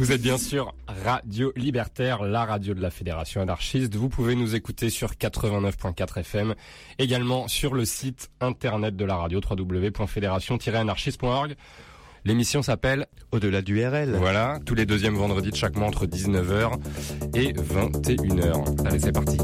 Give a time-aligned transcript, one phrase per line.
[0.00, 0.74] Vous êtes bien sûr
[1.04, 3.94] Radio Libertaire, la radio de la Fédération anarchiste.
[3.96, 6.54] Vous pouvez nous écouter sur 89.4 FM,
[6.98, 11.54] également sur le site internet de la radio www.fédération-anarchiste.org.
[12.24, 14.16] L'émission s'appelle Au-delà du RL.
[14.16, 16.78] Voilà, tous les deuxièmes vendredis de chaque mois entre 19h
[17.34, 18.86] et 21h.
[18.86, 19.36] Allez, c'est parti.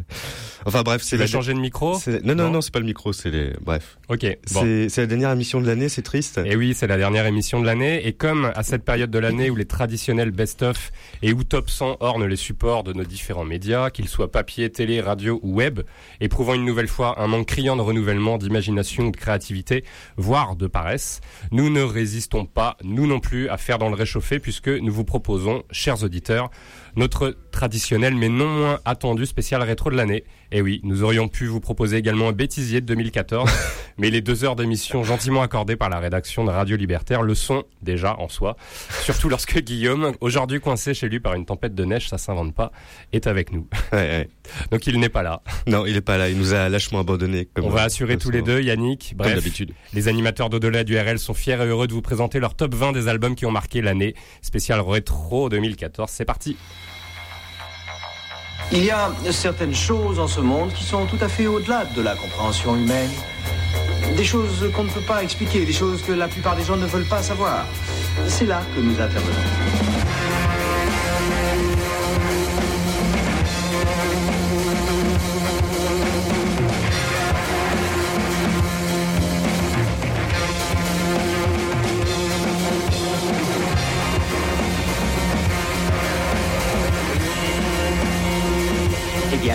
[0.65, 1.27] enfin bref, c'est la.
[1.27, 3.53] changer de micro Non, non, Non c'est pas le micro, c'est les.
[3.61, 4.61] Bref, Ok, bon.
[4.63, 6.41] c'est c'est la dernière émission de l'année, c'est triste.
[6.45, 8.07] Et oui, c'est la dernière émission de l'année.
[8.07, 11.99] Et comme à cette période de l'année où les traditionnels best-of et où Top 100
[12.01, 15.81] ornent les supports de nos différents médias, qu'ils soient papier, télé, radio ou web,
[16.21, 19.85] éprouvant une nouvelle fois un manque criant de renouvellement, d'imagination ou de créativité,
[20.17, 21.21] voire de paresse,
[21.53, 25.05] nous ne résistons pas, nous non plus, à faire dans le réchauffé puisque nous vous
[25.05, 26.51] proposons, chers auditeurs,
[26.97, 30.25] notre traditionnel mais non moins attendu spécial rétro de l'année.
[30.53, 33.51] Et oui, nous aurions pu vous proposer également un bêtisier de 2014,
[33.99, 37.65] mais les deux heures d'émission gentiment accordées par la rédaction de Radio Libertaire le sont
[37.81, 38.57] déjà en soi.
[39.03, 42.73] Surtout lorsque Guillaume, aujourd'hui coincé chez lui par une tempête de neige, ça s'invente pas,
[43.13, 43.67] est avec nous.
[43.93, 44.29] Ouais, ouais.
[44.71, 45.43] Donc il n'est pas là.
[45.67, 46.29] Non, il est pas là.
[46.29, 47.49] Il nous a lâchement abandonné.
[47.55, 49.15] Comme On va assurer tous les deux, Yannick.
[49.17, 49.73] Bref, d'habitude.
[49.93, 52.93] les animateurs d'au-delà du RL sont fiers et heureux de vous présenter leur top 20
[52.93, 56.11] des albums qui ont marqué l'année spéciale rétro 2014.
[56.11, 56.57] C'est parti.
[58.73, 62.03] Il y a certaines choses en ce monde qui sont tout à fait au-delà de
[62.03, 63.11] la compréhension humaine.
[64.17, 66.87] Des choses qu'on ne peut pas expliquer, des choses que la plupart des gens ne
[66.87, 67.67] veulent pas savoir.
[68.27, 69.94] C'est là que nous intervenons.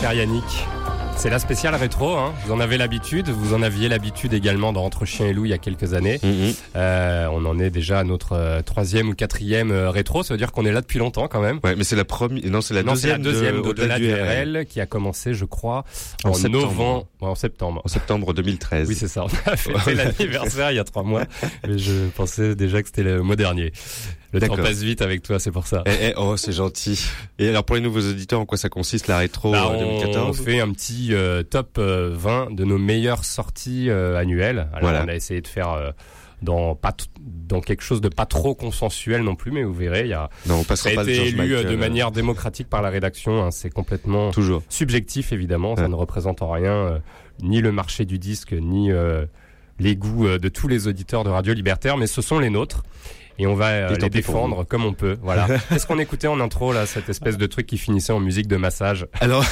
[0.00, 0.66] Cher Yannick,
[1.20, 2.16] c'est la spéciale rétro.
[2.16, 2.32] Hein.
[2.46, 3.28] Vous en avez l'habitude.
[3.28, 6.18] Vous en aviez l'habitude également dans Entre Chien et Loup il y a quelques années.
[6.22, 6.54] Mhm.
[6.76, 10.22] Euh, on en est déjà à notre euh, troisième ou quatrième euh, rétro.
[10.22, 11.60] Ça veut dire qu'on est là depuis longtemps quand même.
[11.62, 12.42] Ouais, mais c'est la première.
[12.50, 13.34] Non, c'est la non, c'est la deuxième.
[13.34, 14.56] deuxième de, d'au-delà du RL.
[14.56, 15.84] RL qui a commencé, je crois,
[16.24, 16.64] En en, septembre.
[16.64, 17.82] novembre, ouais, en septembre.
[17.84, 18.88] En septembre 2013.
[18.88, 19.24] Oui, c'est ça.
[19.24, 21.24] On a fêté l'anniversaire il y a trois mois,
[21.68, 23.72] mais je pensais déjà que c'était le mois dernier.
[24.32, 24.64] Le temps D'accord.
[24.64, 25.82] passe vite avec toi, c'est pour ça.
[25.86, 27.04] Eh, eh, oh, c'est gentil.
[27.40, 29.98] Et alors pour les nouveaux auditeurs, en quoi ça consiste la rétro Bah, euh, on
[29.98, 34.68] 2014 fait un petit euh, top euh, 20 de nos meilleures sorties euh, annuelles.
[34.72, 35.04] Alors Voilà.
[35.04, 35.90] on a essayé de faire euh,
[36.42, 40.02] dans pas t- dans quelque chose de pas trop consensuel non plus, mais vous verrez,
[40.02, 42.80] il y a Non, on ça a été élu euh, de euh, manière démocratique par
[42.82, 43.44] la rédaction.
[43.44, 43.50] hein.
[43.50, 44.62] C'est complètement Toujours.
[44.68, 45.88] subjectif évidemment, ça Ouais.
[45.88, 46.98] ne représente en rien euh,
[47.42, 49.26] ni le marché du disque ni euh,
[49.78, 52.84] les goûts euh, de tous les auditeurs de Radio Libertaire, mais ce sont les nôtres.
[53.40, 55.16] Et on va euh, les défendre comme on peut.
[55.22, 55.48] Voilà.
[55.70, 58.56] Qu'est-ce qu'on écoutait en intro là, cette espèce de truc qui finissait en musique de
[58.56, 59.06] massage?
[59.18, 59.42] Alors,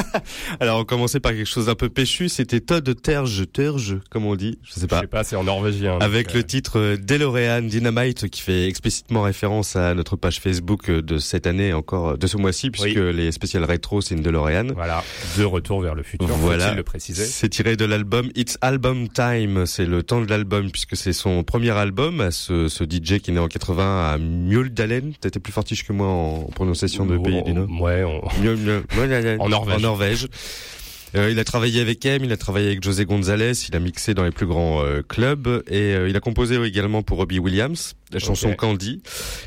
[0.60, 2.28] alors on commençait par quelque chose d'un peu péchu.
[2.28, 4.58] C'était Todd Terge, Terge, comme on dit.
[4.62, 5.00] Je sais Je pas.
[5.00, 5.96] sais pas, c'est en norvégien.
[6.00, 10.40] Avec donc, le euh, titre euh, DeLorean Dynamite qui fait explicitement référence à notre page
[10.40, 14.22] Facebook euh, de cette année encore, de ce mois-ci, puisque les spéciales rétro c'est une
[14.22, 14.66] DeLorean.
[14.74, 15.02] Voilà,
[15.38, 16.74] de retour vers le futur, Voilà.
[16.74, 17.24] le préciser.
[17.24, 19.64] C'est tiré de l'album It's Album Time.
[19.64, 23.32] C'est le temps de l'album puisque c'est son premier album à ce, ce DJ qui
[23.38, 25.12] né en 80 à Mjøldalen.
[25.20, 27.68] T'étais plus fortiche que moi en prononciation de pays du Nord.
[27.80, 28.22] Ouais, on-.
[29.40, 29.76] En Norvège.
[29.76, 30.28] En Norvège.
[31.14, 34.12] Euh, il a travaillé avec M, il a travaillé avec José González, il a mixé
[34.14, 37.94] dans les plus grands euh, clubs et euh, il a composé également pour Robbie Williams
[38.12, 38.52] la chanson.
[38.54, 39.02] Candy.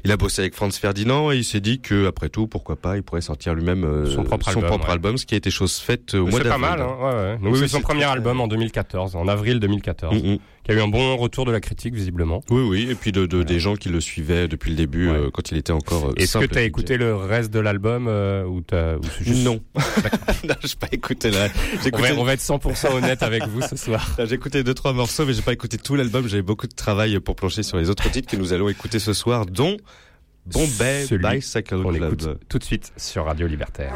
[0.06, 2.98] Il a bossé avec Franz Ferdinand et il s'est dit que après tout, pourquoi pas,
[2.98, 4.90] il pourrait sortir lui-même euh, Son propre album, ouais.
[4.90, 6.62] album, ce qui a été chose faite au mois C'est pas d'avril.
[6.70, 6.96] mal, hein.
[7.00, 7.38] ouais, ouais.
[7.44, 10.38] Donc Oui, c'est son premier album en 2014, en avril 2014, Mm, mm.
[10.64, 12.42] qui a eu un bon retour de la critique visiblement.
[12.50, 15.30] Oui, oui, et puis de, de- des gens qui le suivaient depuis le début euh,
[15.34, 16.08] quand il était encore.
[16.10, 16.66] euh, Est-ce que t'as DJ.
[16.66, 19.44] écouté le reste de l'album euh, ou t'as juste...
[19.44, 19.60] Non,
[20.48, 21.48] non, j'ai pas écouté va,
[21.86, 24.16] écouté, on va être 100% honnête avec vous ce soir.
[24.20, 26.28] j'ai écouté deux trois morceaux, mais j'ai pas écouté tout l'album.
[26.28, 29.14] J'avais beaucoup de travail pour plancher sur les autres titres que nous allons écouter ce
[29.14, 29.78] soir, dont
[30.46, 32.14] Bombay Bicycle On Club.
[32.14, 33.94] écoute tout de suite sur Radio Libertaire.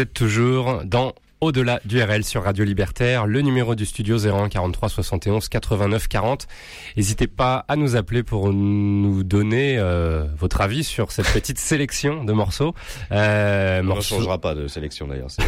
[0.00, 4.48] Vous êtes toujours dans Au-delà du RL sur Radio Libertaire, le numéro du studio 01
[4.48, 6.48] 43 71 89 40.
[6.96, 12.24] N'hésitez pas à nous appeler pour nous donner euh, votre avis sur cette petite sélection
[12.24, 12.74] de morceaux.
[13.12, 15.28] Euh, On ne changera pas de sélection d'ailleurs.
[15.30, 15.42] C'est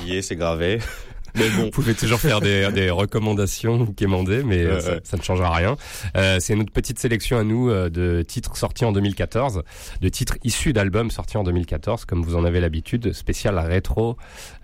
[0.00, 0.78] plié, c'est gravé.
[1.34, 1.64] Mais bon.
[1.64, 5.00] Vous pouvez toujours faire des, des recommandations ou quémander, mais euh, Ouais, ça, ouais.
[5.04, 5.76] ça ne changera rien.
[6.16, 9.62] Euh, c'est notre petite sélection à nous euh, de titres sortis en 2014,
[10.00, 14.16] de titres issus d'albums sortis en 2014, comme vous en avez l'habitude, spécial rétro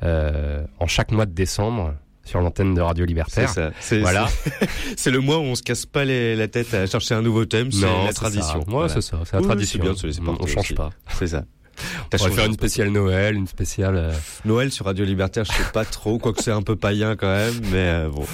[0.02, 3.48] euh, en chaque mois de décembre sur l'antenne de Radio C'est Libertaire.
[3.50, 3.70] ça.
[3.80, 4.26] C'est Voilà.
[4.28, 7.20] c'est- c'est le mois où on se casse pas les- la tête à chercher un
[7.22, 7.70] nouveau thème.
[7.70, 8.46] C'est Non, la c'est tradition.
[8.46, 8.58] ça.
[8.58, 8.88] Ouais, Voilà.
[8.88, 9.78] c'est ça, c'est la Oui, tradition.
[9.78, 10.74] c'est bien de se laisser on, change aussi.
[10.74, 10.90] pas.
[11.18, 11.44] C'est ça.
[12.10, 13.96] T'as On va faire un une spéciale Noël, une spéciale.
[13.96, 14.12] euh,
[14.44, 17.54] Noël sur Radio Libertaire, je sais pas trop, quoique c'est un peu païen quand même,
[17.70, 18.24] mais euh, bon.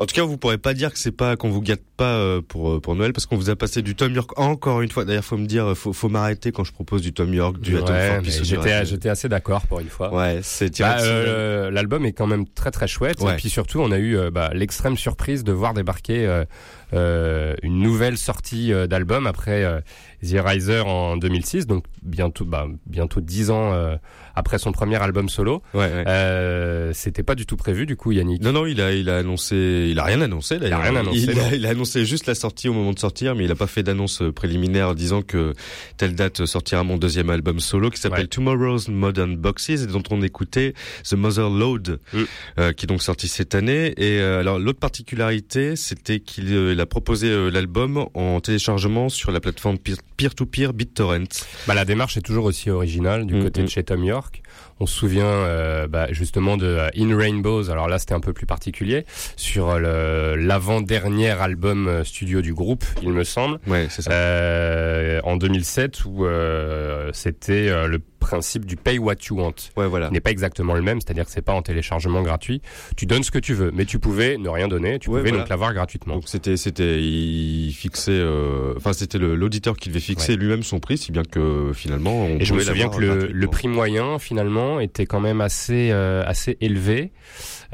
[0.00, 2.40] En tout cas, vous pourrez pas dire que c'est pas qu'on vous gâte pas euh,
[2.40, 5.04] pour pour Noël parce qu'on vous a passé du Tom York encore une fois.
[5.04, 7.94] D'ailleurs, faut me dire, faut faut m'arrêter quand je propose du Tom York, du Atom
[7.96, 10.14] ouais, du j'étais, j'étais assez d'accord pour une fois.
[10.14, 13.20] Ouais, c'est tiré Bah, euh, L'album est quand même très très chouette.
[13.20, 13.32] Ouais.
[13.32, 16.44] Et puis surtout, on a eu bah, l'extrême surprise de voir débarquer euh,
[16.92, 19.80] une nouvelle sortie euh, d'album après euh,
[20.22, 23.96] The Riser en 2006, donc bientôt bah, bientôt dix ans euh,
[24.38, 25.62] après son premier album solo.
[25.74, 26.04] Ouais, ouais.
[26.06, 28.42] Euh, C'était pas du tout prévu du coup, Yannick.
[28.42, 30.80] Non, non, il a, il a annoncé, il a rien annoncé d'ailleurs.
[30.82, 33.44] rien annoncé, Il a, il a annoncé juste la sortie au moment de sortir, mais
[33.44, 35.54] il a pas fait d'annonce préliminaire disant que
[35.96, 38.26] telle date sortira mon deuxième album solo qui s'appelle Ouais.
[38.26, 40.74] Tomorrow's Modern Boxes et dont on écoutait
[41.08, 42.18] The Mother Load, Mm.
[42.58, 43.92] euh, qui est donc sorti cette année.
[43.96, 49.08] Et euh, alors l'autre particularité, c'était qu'il euh, il a proposé euh, l'album en téléchargement
[49.08, 49.78] sur la plateforme
[50.18, 51.46] peer-to-peer BitTorrent.
[51.66, 53.64] Bah, la démarche est toujours aussi originale du Mm, côté mm.
[53.64, 54.42] de chez Tom York.
[54.80, 57.70] On se souvient euh, bah, justement de euh, In Rainbows.
[57.70, 63.10] Alors là, c'était un peu plus particulier sur euh, l'avant-dernier album studio du groupe, il
[63.10, 63.58] me semble.
[63.66, 64.10] Ouais, c'est ça.
[64.12, 69.54] Euh, en 2007 où euh, c'était le principe du pay what you want.
[69.76, 70.08] Ouais, voilà.
[70.10, 72.60] Il n'est pas exactement le même, c'est-à-dire que c'est pas en téléchargement gratuit.
[72.96, 75.30] Tu donnes ce que tu veux, mais tu pouvais ne rien donner, tu Ouais, pouvais
[75.30, 75.42] voilà.
[75.44, 76.14] donc l'avoir gratuitement.
[76.14, 80.98] Donc c'était c'était il fixait euh, enfin c'était l'auditeur qui devait fixer lui-même son prix
[80.98, 84.80] si bien que finalement on Et je me souviens que le, le prix moyen finalement
[84.80, 87.12] était quand même assez euh, assez élevé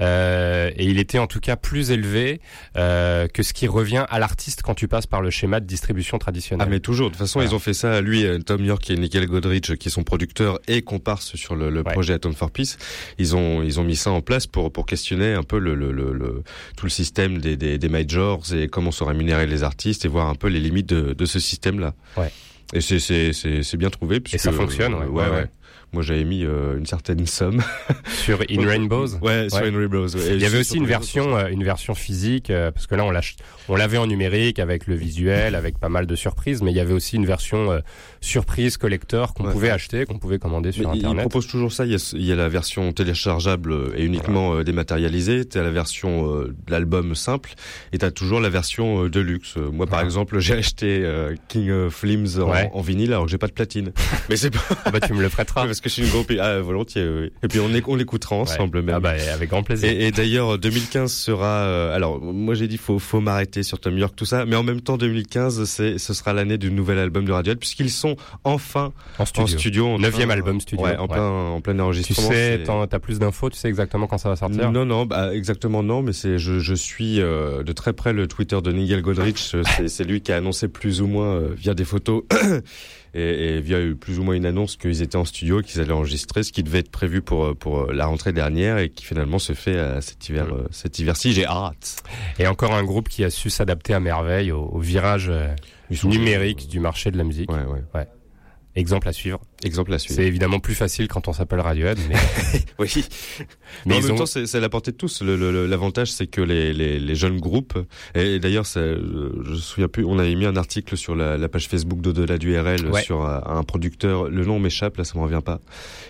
[0.01, 2.41] Euh, et il était en tout cas plus élevé
[2.77, 6.19] euh, que ce qui revient à l'artiste quand tu passes par le schéma de distribution
[6.19, 6.67] traditionnel.
[6.67, 7.09] Ah mais toujours.
[7.09, 7.51] De toute façon, Voilà.
[7.51, 8.01] ils ont fait ça.
[8.01, 11.83] Lui, euh, Tom York et Nickel Godrich, qui sont producteurs et comparses sur le, le
[11.85, 11.93] Ouais.
[11.93, 12.77] projet Atom for Peace,
[13.19, 15.93] ils ont ils ont mis ça en place pour pour questionner un peu le, le,
[15.93, 16.43] le, le-
[16.77, 20.29] tout le système des, des des majors et comment sont rémunérés les artistes et voir
[20.29, 21.95] un peu les limites de de ce système-là.
[22.17, 22.31] Ouais.
[22.73, 24.21] Et c'est c'est c'est c'est bien trouvé.
[24.21, 25.07] Puisque, ça fonctionne, ouais.
[25.07, 25.47] Ouais, ouais.
[25.95, 27.63] Moi, j'avais mis euh, une certaine somme.
[28.09, 29.17] sur In Rainbows?
[29.23, 29.59] Ouais, sur.
[29.65, 30.15] In Rainbows.
[30.17, 30.35] ouais.
[30.35, 33.11] Il y avait aussi une version, euh, une version physique, euh, parce que là on
[33.11, 33.37] l'ach-
[33.69, 36.81] on l'avait en numérique avec le visuel, avec pas mal de surprises, mais il y
[36.81, 37.79] avait aussi une version euh,
[38.21, 39.53] surprise collector qu'on Ouais.
[39.53, 41.21] pouvait acheter, qu'on pouvait commander sur Mais il internet.
[41.29, 41.85] propose toujours ça.
[41.87, 45.45] Il y a, il y a la version téléchargeable euh, et uniquement euh, dématérialisée.
[45.45, 47.53] T'as la version euh, de l'album simple
[47.93, 49.57] et t'as toujours la version de luxe.
[49.57, 50.05] Moi, par Voilà.
[50.05, 53.93] exemple, j'ai acheté euh, King of Limbs en, vinyle alors que j'ai pas de platine.
[54.29, 55.67] Mais c'est pas Ah bah tu me le prêteras.
[55.67, 57.07] parce que suis une grosse ah, volontiers.
[57.09, 57.31] oui.
[57.43, 58.83] Et puis on, on l'écoutera ensemble Ouais.
[58.85, 58.95] même.
[58.97, 59.89] Ah bah avec grand plaisir.
[59.89, 61.47] Et, et d'ailleurs, 2015 sera.
[61.65, 64.63] euh, alors, moi j'ai dit faut faut m'arrêter sur Tom York tout ça, mais en
[64.63, 68.93] même temps 2015 c'est ce sera l'année du nouvel album de Radiohead puisqu'ils sont enfin
[69.19, 69.99] en studio.
[69.99, 70.85] Neuvième album studio.
[70.85, 71.09] Ouais, en Ouais.
[71.09, 72.29] plein en plein Tu enregistrement.
[72.29, 74.73] sais, c'est- t'en- t'as plus d'infos, tu sais exactement quand ça va sortir.
[74.73, 78.27] Non, non, bah, exactement non, mais c'est je, je suis euh, de très près le
[78.27, 79.39] Twitter de Nigel Godrich.
[79.77, 82.23] C'est- C'est lui qui a annoncé plus ou moins euh, via des photos
[83.15, 86.43] et, et via plus ou moins une annonce qu'ils étaient en studio, qu'ils allaient enregistrer,
[86.43, 89.39] ce qui devait être prévu pour euh, pour euh, la rentrée dernière et qui finalement
[89.39, 91.33] se fait euh, cet hiver cet hiver-ci.
[91.33, 92.03] J'ai hâte.
[92.39, 95.33] Et encore un groupe qui a su s'adapter à merveille au, au virage
[96.03, 97.51] numérique du marché de la musique.
[97.51, 98.07] Ouais, ouais.
[98.77, 99.41] Exemple à suivre.
[99.65, 100.17] Exemple à suivre.
[100.21, 102.15] C'est évidemment plus facile quand on s'appelle Radiohead, mais,
[102.79, 103.05] Oui.
[103.87, 104.17] mais en même ont...
[104.17, 105.23] temps, c'est à la portée de tous.
[105.23, 107.79] L'avantage, c'est que les, les, les jeunes groupes,
[108.15, 111.49] et, d'ailleurs, euh, je me souviens plus, on avait mis un article sur la, la
[111.49, 113.03] page Facebook d'au-delà du RL Ouais.
[113.03, 115.61] sur un, un producteur, le nom m'échappe, là ça me revient pas,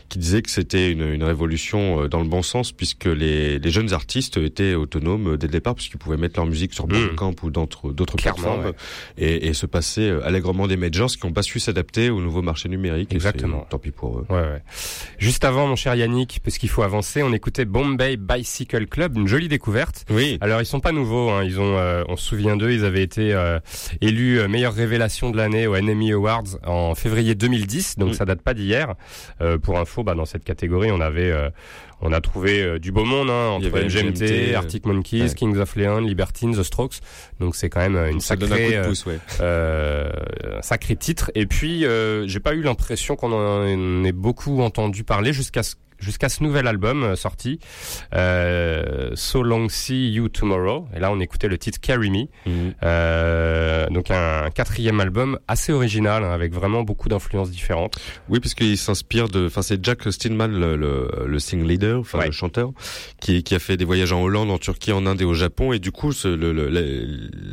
[0.09, 3.71] qui disait que c'était une, une révolution euh, dans le bon sens, puisque les, les
[3.71, 7.09] jeunes artistes étaient autonomes dès le départ, puisqu'ils pouvaient mettre leur musique sur Mm.
[7.17, 8.73] Bandcamp ou d'autres plateformes, ouais.
[9.19, 12.43] et, et se passer euh, allègrement des majors qui n'ont pas su s'adapter au nouveau
[12.43, 13.13] marché numérique.
[13.45, 13.67] Exactement.
[13.71, 14.27] Tant pis pour eux.
[14.31, 14.63] Ouais, ouais.
[15.19, 19.27] Juste avant, mon cher Yannick, parce qu'il faut avancer, on écoutait Bombay Bicycle Club, une
[19.29, 20.05] jolie découverte.
[20.11, 20.39] Oui.
[20.41, 21.43] Alors ils sont pas nouveaux, hein.
[21.45, 23.59] ils ont, euh, on se souvient d'eux, ils avaient été euh,
[24.01, 28.15] élus euh, meilleure révélation de l'année au NME Awards en février 2010, donc Mm.
[28.15, 28.95] ça date pas d'hier.
[29.41, 31.49] Euh, pour info, bah, dans cette catégorie, on avait, euh,
[32.01, 35.35] on a trouvé euh, du beau monde hein, entre MGMT, MGMT, Arctic Monkeys, ouais.
[35.35, 37.01] Kings of Leon, Libertines, The Strokes.
[37.41, 39.19] Donc c'est quand même euh, une ça un sacrée, euh, pouce, ouais.
[39.41, 40.11] euh,
[40.59, 41.31] un sacré titre.
[41.35, 45.75] Et puis, euh, j'ai pas eu l'impression qu'on en ait beaucoup entendu parler jusqu'à ce
[46.05, 47.59] jusqu'à ce nouvel album euh, sorti,
[48.15, 50.87] euh, So Long See You Tomorrow.
[50.97, 52.25] Et là, on écoutait le titre Carry Me.
[52.47, 52.75] Mhm.
[52.83, 57.97] Euh, donc un quatrième album assez original, hein, avec vraiment beaucoup d'influences différentes.
[58.29, 62.27] Oui, puisqu'il s'inspire de, enfin c'est Jack Steinman, le, le, le sing leader, enfin Ouais.
[62.27, 62.71] le chanteur,
[63.21, 65.73] qui, qui a fait des voyages en Hollande, en Turquie, en Inde et au Japon,
[65.73, 66.81] et du coup ce, le, le- la,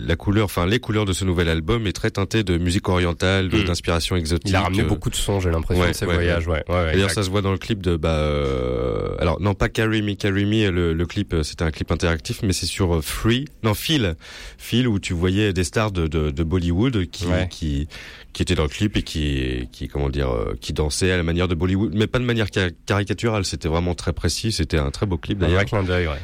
[0.07, 3.49] la couleur, enfin les couleurs de ce nouvel album est très teintée de musique orientale,
[3.51, 3.63] Mhm.
[3.65, 4.49] d'inspiration exotique.
[4.49, 6.47] Il a ramené beaucoup de sons, j'ai l'impression, ouais, de ces ouais, voyages.
[6.47, 10.01] Ouais, D'ailleurs, ça se voit dans le clip de bah euh, alors non pas Carry
[10.01, 13.01] Me, Carry Me, le, le clip euh, c'était un clip interactif, mais c'est sur euh,
[13.01, 14.15] Free, non Phil,
[14.57, 17.47] Phil où tu voyais des stars de, de, de Bollywood qui Ouais.
[17.49, 17.87] qui
[18.33, 21.23] qui étaient dans le clip et qui qui comment dire euh, qui dansaient à la
[21.23, 24.91] manière de Bollywood, mais pas de manière ca- caricaturale, c'était vraiment très précis, c'était un
[24.91, 25.61] très beau clip d'ailleurs.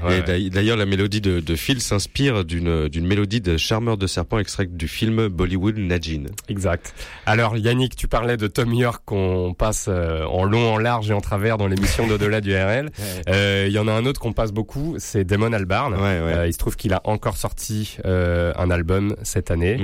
[0.04, 0.10] ouais.
[0.10, 4.40] ouais, d'ailleurs- la mélodie de, de Phil s'inspire d'une d'une mélodie de Charmeur de serpent
[4.40, 6.26] extraite du film Bollywood Najin.
[6.50, 6.94] Exact.
[7.26, 11.14] Alors Yannick, tu parlais de Tom York qu'on passe euh, en long, en large et
[11.14, 12.90] en travers dans l'émission d'au-delà du RL.
[13.30, 15.94] Euh, Il y en a un autre qu'on passe beaucoup, c'est Damon Albarn.
[15.94, 16.00] Ouais.
[16.04, 19.78] Euh, il se trouve qu'il a encore sorti euh, un album cette année,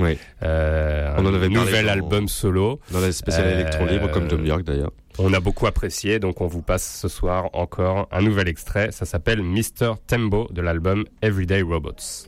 [1.18, 2.80] On en un avait parlé nouvel album solo.
[2.90, 4.90] Dans la spéciale Euh, électron libre comme Tom York d'ailleurs.
[5.18, 8.90] On a beaucoup apprécié, donc on vous passe ce soir encore un nouvel extrait.
[8.90, 9.92] Ça s'appelle Mr.
[10.06, 12.26] Tembo de l'album Everyday Robots.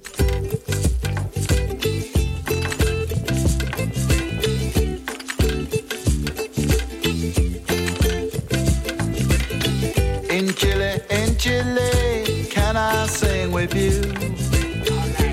[10.29, 14.03] In Chile, in Chile, can I sing with you?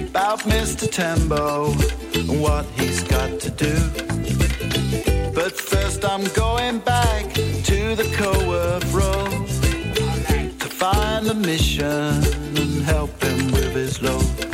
[0.07, 0.89] About Mr.
[0.89, 1.71] Tembo
[2.15, 4.12] and what he's got to do?
[6.05, 9.47] I'm going back to the Coworth Road
[10.59, 14.52] to find a mission and help him with his load.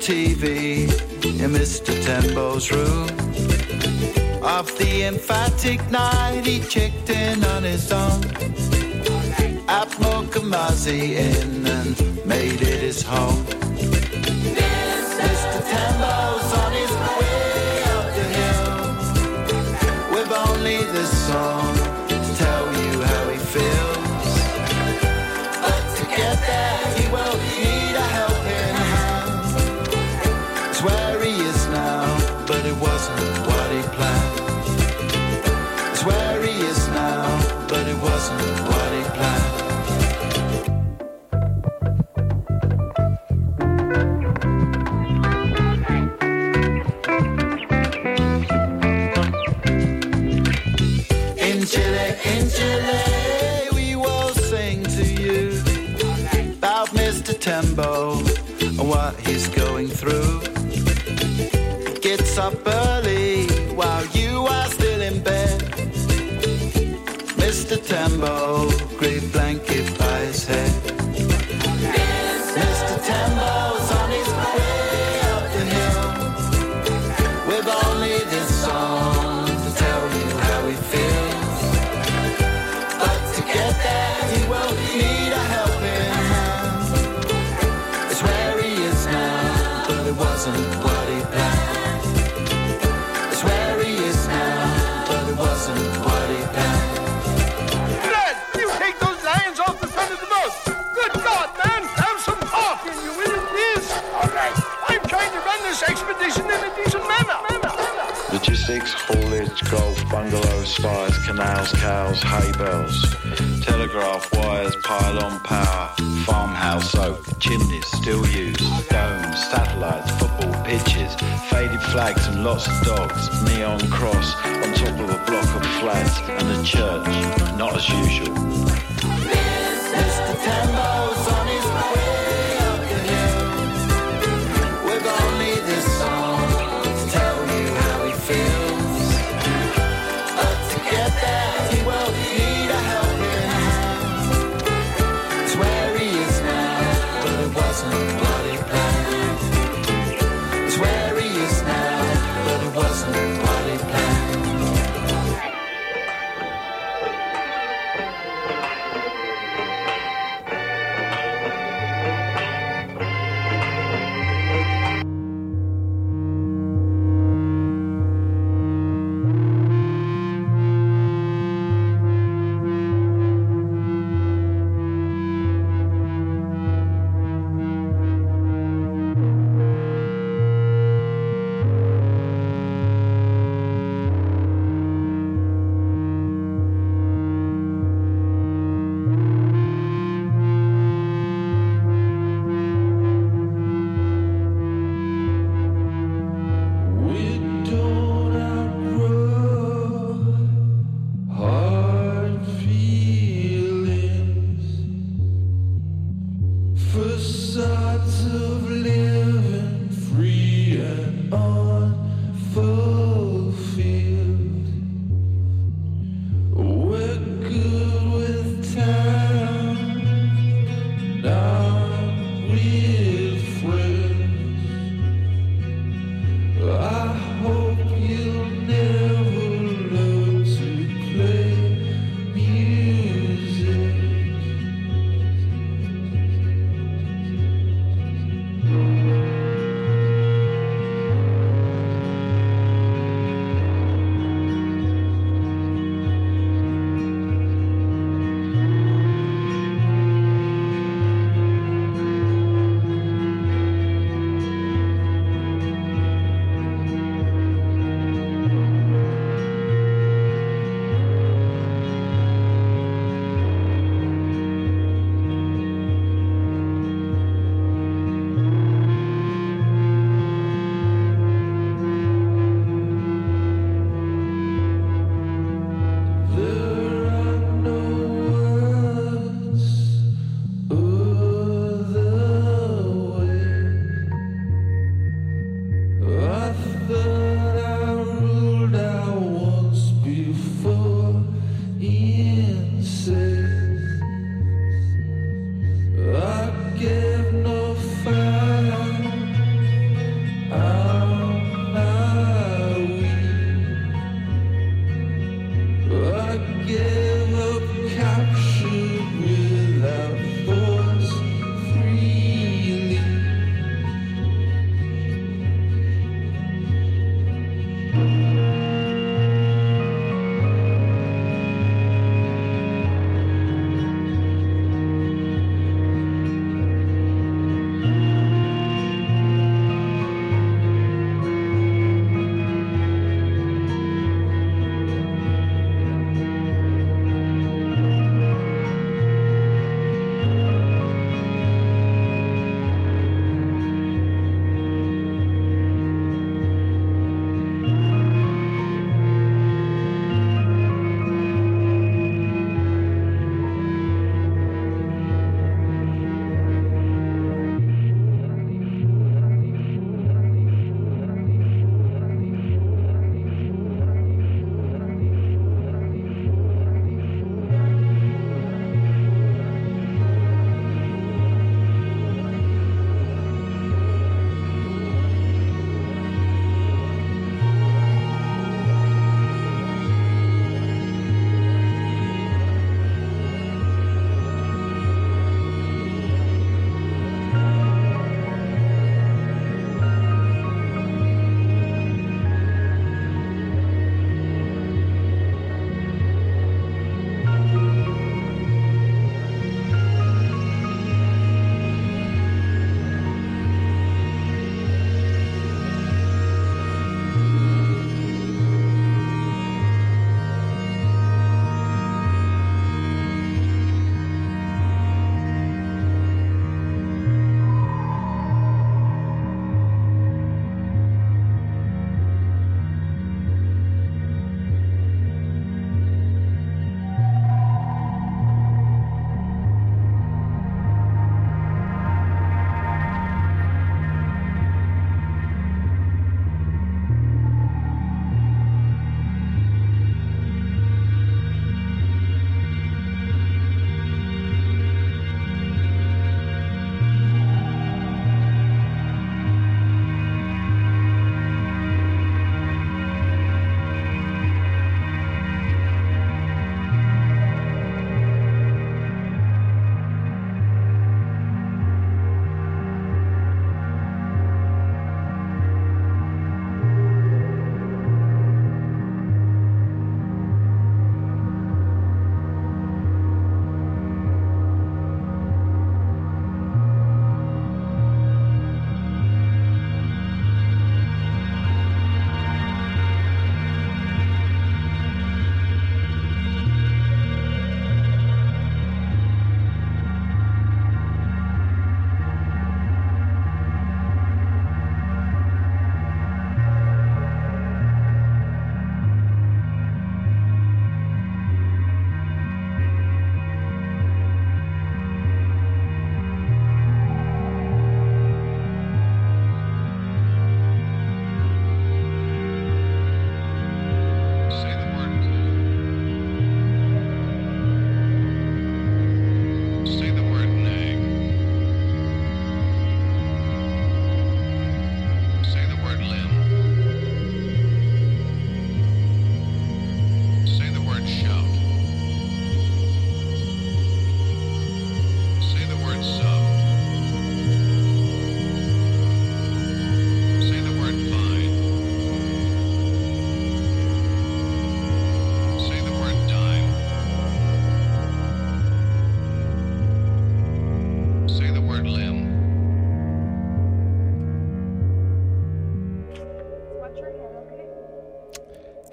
[0.00, 0.84] TV
[1.22, 1.92] in Mr.
[2.02, 3.08] Tembo's room.
[4.42, 8.24] Of the emphatic night, he checked in on his own.
[9.68, 13.44] At Mokamazi Inn and made it his home.
[15.20, 15.60] Mr.
[15.70, 16.49] Tembo's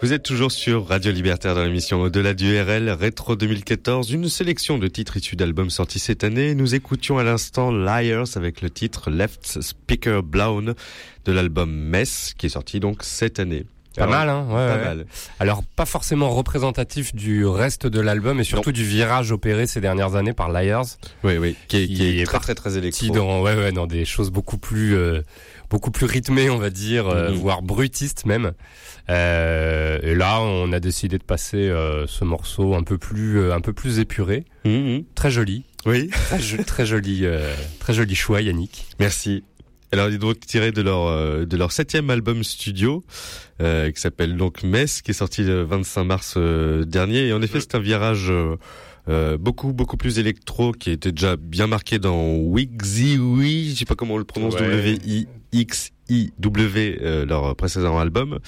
[0.08, 4.78] Vous êtes toujours sur Radio Libertaire dans l'émission Au-delà du RL Rétro 2014, une sélection
[4.78, 6.56] de titres issus d'albums sortis cette année.
[6.56, 10.76] Nous écoutions à l'instant Liars avec le titre Left Speaker Blown
[11.26, 13.66] de l'album Mess qui est sorti donc cette année.
[13.98, 14.84] Pas Alors, mal, hein ouais, Pas ouais.
[14.86, 15.06] mal.
[15.40, 20.16] Alors, pas forcément représentatif du reste de l'album et surtout du virage opéré ces dernières
[20.16, 20.86] années par Liars.
[21.24, 21.56] Oui, oui.
[21.68, 23.08] Qui est, qui Qui est est très, très, très électro.
[23.10, 25.22] dans, ouais, ouais, dans des choses beaucoup plus, euh,
[25.70, 27.36] beaucoup plus rythmées, on va dire, euh, Mhm.
[27.38, 28.54] voire brutistes même.
[29.10, 33.54] Euh, et là, on a décidé de passer euh, ce morceau un peu plus, euh,
[33.54, 35.04] un peu plus épuré, Mhm.
[35.16, 36.10] très joli, Oui.
[36.10, 38.86] très, jo- très joli, euh, très joli choix, Yannick.
[39.00, 39.44] Merci.
[39.94, 43.06] Alors, il est donc tiré de leur euh, de leur septième album studio,
[43.62, 47.28] euh, qui s'appelle donc Mess, qui est sorti le 25 mars euh, dernier.
[47.28, 48.32] Et en effet, c'est un virage
[49.40, 53.96] beaucoup beaucoup plus électro, qui était déjà bien marqué dans Wixi Oui, je sais pas
[53.96, 54.62] comment on le prononce, Ouais.
[54.64, 55.28] W I
[55.58, 58.40] X I W, euh, leur précédent album.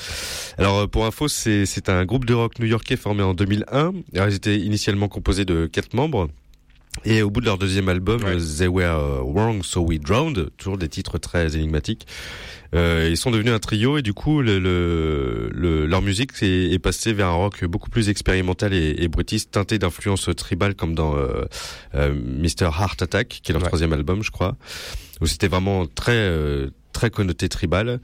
[0.57, 3.91] Alors, euh, pour info, c'est un groupe de rock new-yorkais formé en 2001.
[4.15, 6.29] Alors, ils étaient initialement composés de quatre membres.
[7.05, 8.37] Et au bout de leur deuxième album, Ouais.
[8.57, 12.07] They Were Wrong So We Drowned, toujours des titres très énigmatiques,
[12.75, 16.71] euh, ils sont devenus un trio et du coup le, le, le- leur musique est,
[16.73, 20.93] est passée vers un rock beaucoup plus expérimental et, et brutiste, teinté d'influences tribales comme
[20.95, 21.45] dans euh,
[21.95, 22.65] euh, Mr.
[22.77, 23.67] Heart Attack, qui est leur Ouais.
[23.69, 24.57] troisième album, je crois,
[25.21, 26.17] où c'était vraiment très
[26.99, 28.01] très connoté tribal.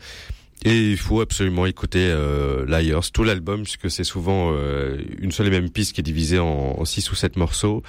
[0.64, 5.48] Et il faut absolument écouter euh, Liars, tout l'album, puisque c'est souvent euh, une seule
[5.48, 7.84] et même piste qui est divisée en, en six ou sept morceaux.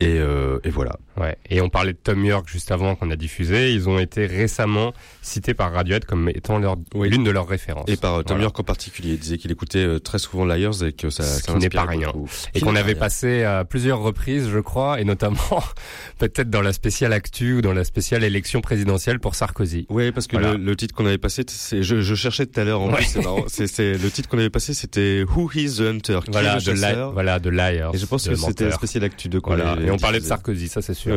[0.00, 0.96] Et, euh, et voilà.
[1.16, 1.36] Ouais.
[1.48, 3.72] Et on parlait de Tom York juste avant qu'on a diffusé.
[3.72, 7.08] Ils ont été récemment cités par Radiohead comme étant leur, Oui.
[7.10, 7.84] l'une de leurs références.
[7.88, 8.44] Et par euh, Tom Voilà.
[8.44, 11.42] York en particulier, il disait qu'il écoutait euh, très souvent Liars et que ça, Ce
[11.42, 12.08] ça qui n'est pas rien.
[12.12, 12.28] beaucoup.
[12.54, 15.38] Et qu'on avait pas passé à plusieurs reprises, je crois, et notamment
[16.18, 19.86] peut-être dans la spéciale actu ou dans la spéciale élection présidentielle pour Sarkozy.
[19.90, 20.54] Oui, parce que Voilà.
[20.56, 22.96] le, le titre qu'on avait passé, c'est, je, je cherchais tout à l'heure en Ouais.
[22.96, 23.44] plus, c'est marrant.
[23.48, 26.20] C'est, c'est, le titre qu'on avait passé, c'était Who is the Hunter?
[26.24, 27.12] Qui Voilà, est le de, chasseur?
[27.12, 27.94] voilà, de Liars.
[27.94, 29.76] Et je pense que c'était la spéciale actu de qu'on Voilà.
[29.86, 30.24] Et on parlait de.
[30.24, 31.14] Sarkozy, ça c'est sûr.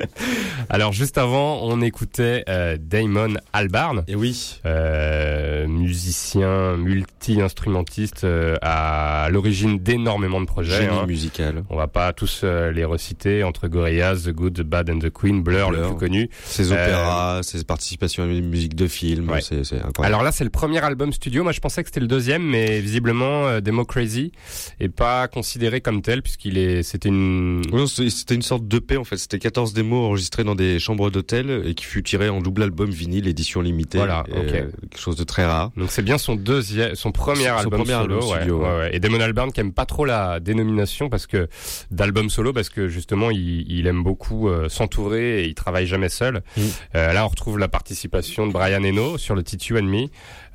[0.68, 4.60] Alors juste avant, on écoutait euh, Damon Albarn, Et oui.
[4.66, 10.82] euh, musicien, multi-instrumentiste euh, à l'origine d'énormément de projets.
[10.82, 11.06] Génie hein.
[11.06, 11.64] musical.
[11.70, 15.10] On va pas tous euh, les reciter entre Gorillaz, The Good, The Bad and The
[15.10, 16.30] Queen, Blur, le plus connu.
[16.44, 19.40] Ses opéras, ses participations à la musique de film, Ouais.
[19.40, 20.04] c'est, incroyable.
[20.04, 21.42] Alors là, c'est le premier album studio.
[21.42, 24.32] Moi, je pensais que c'était le deuxième, mais visiblement, euh, Demo Crazy
[24.80, 27.62] est pas considéré comme tel puisqu'il est, c'était une.
[27.72, 29.16] Oui, c'était une sorte de paix en fait.
[29.16, 32.90] C'était 14 démos enregistrées dans des chambres d'hôtel et qui fut tiré en double album
[32.90, 33.98] vinyle édition limitée.
[33.98, 35.70] Voilà, euh, quelque chose de très rare.
[35.76, 38.14] Donc c'est bien son deuxième, son premier Son- son album premier solo.
[38.16, 38.76] album studio, ouais, ouais.
[38.78, 38.96] ouais.
[38.96, 41.48] Et Damon Albarn qui aime pas trop la dénomination parce que
[41.90, 46.08] d'album solo parce que justement il, il aime beaucoup euh, s'entourer et il travaille jamais
[46.08, 46.42] seul.
[46.56, 46.60] Mm.
[46.96, 50.06] Euh, là on retrouve la participation de Brian Eno sur le titre You and Me.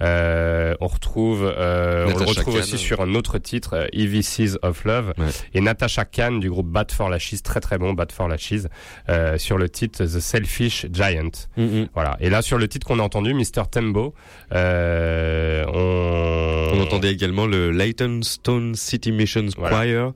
[0.02, 2.60] Euh, on retrouve, euh, on le retrouve Khan.
[2.60, 5.28] aussi sur un autre titre, euh, EVCs of Love, Ouais.
[5.54, 8.68] et Natasha Khan du groupe Bad for Lashes, très très bon Bad for Lashes,
[9.10, 11.30] euh, sur le titre The Selfish Giant.
[11.58, 11.88] Mm, mm.
[11.94, 12.18] Voilà.
[12.20, 14.16] Et là sur le titre qu'on a entendu, Mr Tembo,
[14.54, 16.78] euh, on...
[16.78, 19.86] On entendait également le Leighton Stone City Missions Voilà.
[19.86, 20.14] Choir,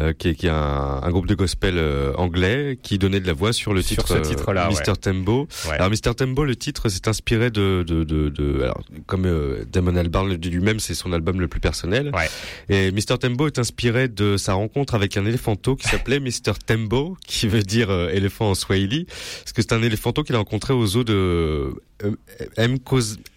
[0.00, 3.26] euh, qui est, qui est un, un groupe de gospel euh, anglais qui donnait de
[3.26, 4.96] la voix sur le Sur titre ce euh, titre-là, Mr.
[5.00, 5.48] Tembo.
[5.68, 5.74] Ouais.
[5.74, 6.14] Alors Mr.
[6.16, 10.38] Tembo, le titre s'est inspiré de, de, de, de- alors comme euh, Damon Albarn le
[10.38, 12.10] dit lui-même, c'est son album le plus personnel.
[12.14, 12.28] Ouais.
[12.68, 13.18] Et Mr.
[13.20, 16.52] Tembo est inspiré de sa rencontre avec un éléphanto qui s'appelait Mr.
[16.64, 20.38] Tembo, qui veut dire euh, éléphant en Swahili, parce que c'est un éléphanto qu'il a
[20.38, 21.74] rencontré au zoo de
[22.04, 22.10] euh,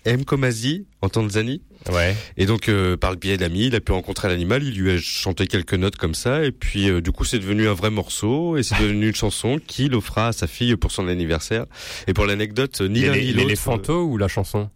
[0.06, 1.62] Mkomazi en Tanzanie.
[1.90, 2.16] Ouais.
[2.38, 4.98] Et donc, euh, par le biais d'amis, il a pu rencontrer l'animal, il lui a
[5.00, 8.58] chanté quelques notes comme ça, et puis euh, du coup, c'est devenu un vrai morceau,
[8.58, 11.66] et c'est devenu une chanson qu'il offra à sa fille pour son anniversaire.
[12.08, 13.40] Et pour l'anecdote, ni l'un ni l'autre...
[13.40, 14.70] L'éléphanto ou la chanson?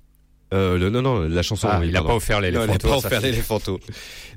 [0.54, 1.68] Euh, le, non, non, la chanson.
[1.70, 2.10] Ah, oui, il a pardon.
[2.10, 2.88] pas offert l'éléphanto.
[2.88, 3.80] pas offert l'éléphanto.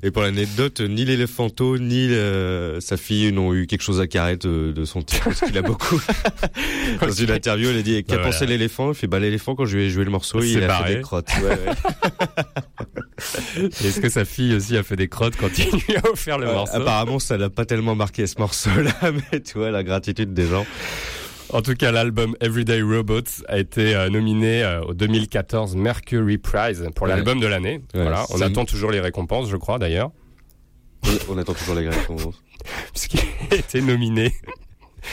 [0.01, 4.35] Et pour l'anecdote, ni l'éléphanto, ni euh, sa fille n'ont eu quelque chose à carrer
[4.37, 6.01] de, de son titre, parce qu'il a beaucoup.
[7.01, 8.31] Dans une interview, il a dit, qu'a Voilà.
[8.31, 8.91] pensé l'éléphant?
[8.91, 10.89] Il fait, bah, l'éléphant, quand je lui ai joué le morceau, il a barré.
[10.89, 11.29] fait des crottes.
[11.43, 11.73] Ouais, ouais.
[13.83, 16.47] Est-ce que sa fille aussi a fait des crottes quand il lui a offert le
[16.47, 16.75] Euh, morceau?
[16.75, 18.93] apparemment, ça l'a pas tellement marqué ce morceau-là,
[19.31, 20.65] mais tu vois, la gratitude des gens.
[21.51, 26.87] En tout cas, l'album Everyday Robots a été euh, nominé euh, au 2014 Mercury Prize
[26.95, 27.13] pour Ouais.
[27.15, 27.81] l'album de l'année.
[27.95, 30.11] Ouais, voilà, on attend toujours les récompenses, je crois d'ailleurs,
[31.05, 32.43] On, on attend toujours les réponses.
[32.93, 33.19] puisqu'il
[33.51, 34.33] a été nominé.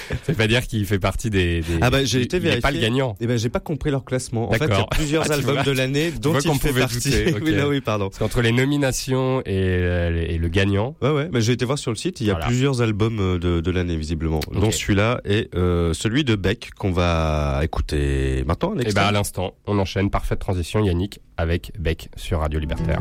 [0.09, 1.61] Ça veut pas dire qu'il fait partie des.
[1.61, 2.81] des- Ah bah, j'ai été n'est pas le vérifié.
[2.81, 3.17] gagnant.
[3.21, 4.49] Eh ben, j'ai pas compris leur classement.
[4.51, 5.63] En fait, il y a plusieurs Ah, albums vois.
[5.63, 7.11] de l'année dont il fait partie.
[7.11, 7.43] douter, ok.
[7.45, 8.07] oui, oui, pardon.
[8.09, 11.79] Parce qu'entre les nominations et, euh, et le gagnant, Ouais, ouais, mais j'ai été voir
[11.79, 12.47] sur le site, il y a Voilà.
[12.47, 16.93] plusieurs albums euh, de, de l'année, visiblement, dont celui-là et euh, celui de Beck qu'on
[16.93, 18.75] va écouter maintenant.
[18.77, 19.03] et extrait.
[19.03, 23.01] ben à l'instant, on enchaîne parfaite transition Yannick avec Beck sur Radio Libertaire.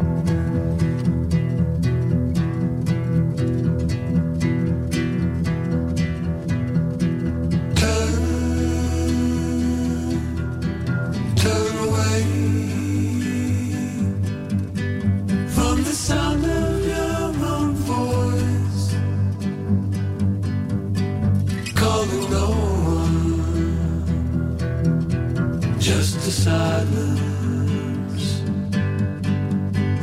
[26.25, 28.25] To silence.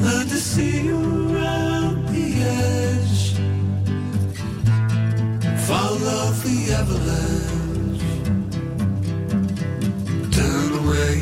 [0.05, 3.35] Learn to see around the edge.
[5.66, 8.05] Follow the avalanche.
[10.31, 11.18] Turn away.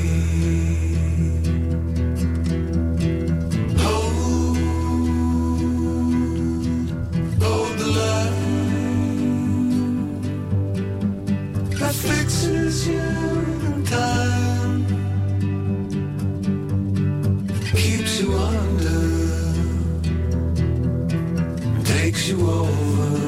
[3.81, 4.59] Hold,
[7.43, 8.37] hold the light
[11.79, 13.50] that fixes you
[18.21, 19.55] keeps you under,
[21.85, 23.20] takes you over.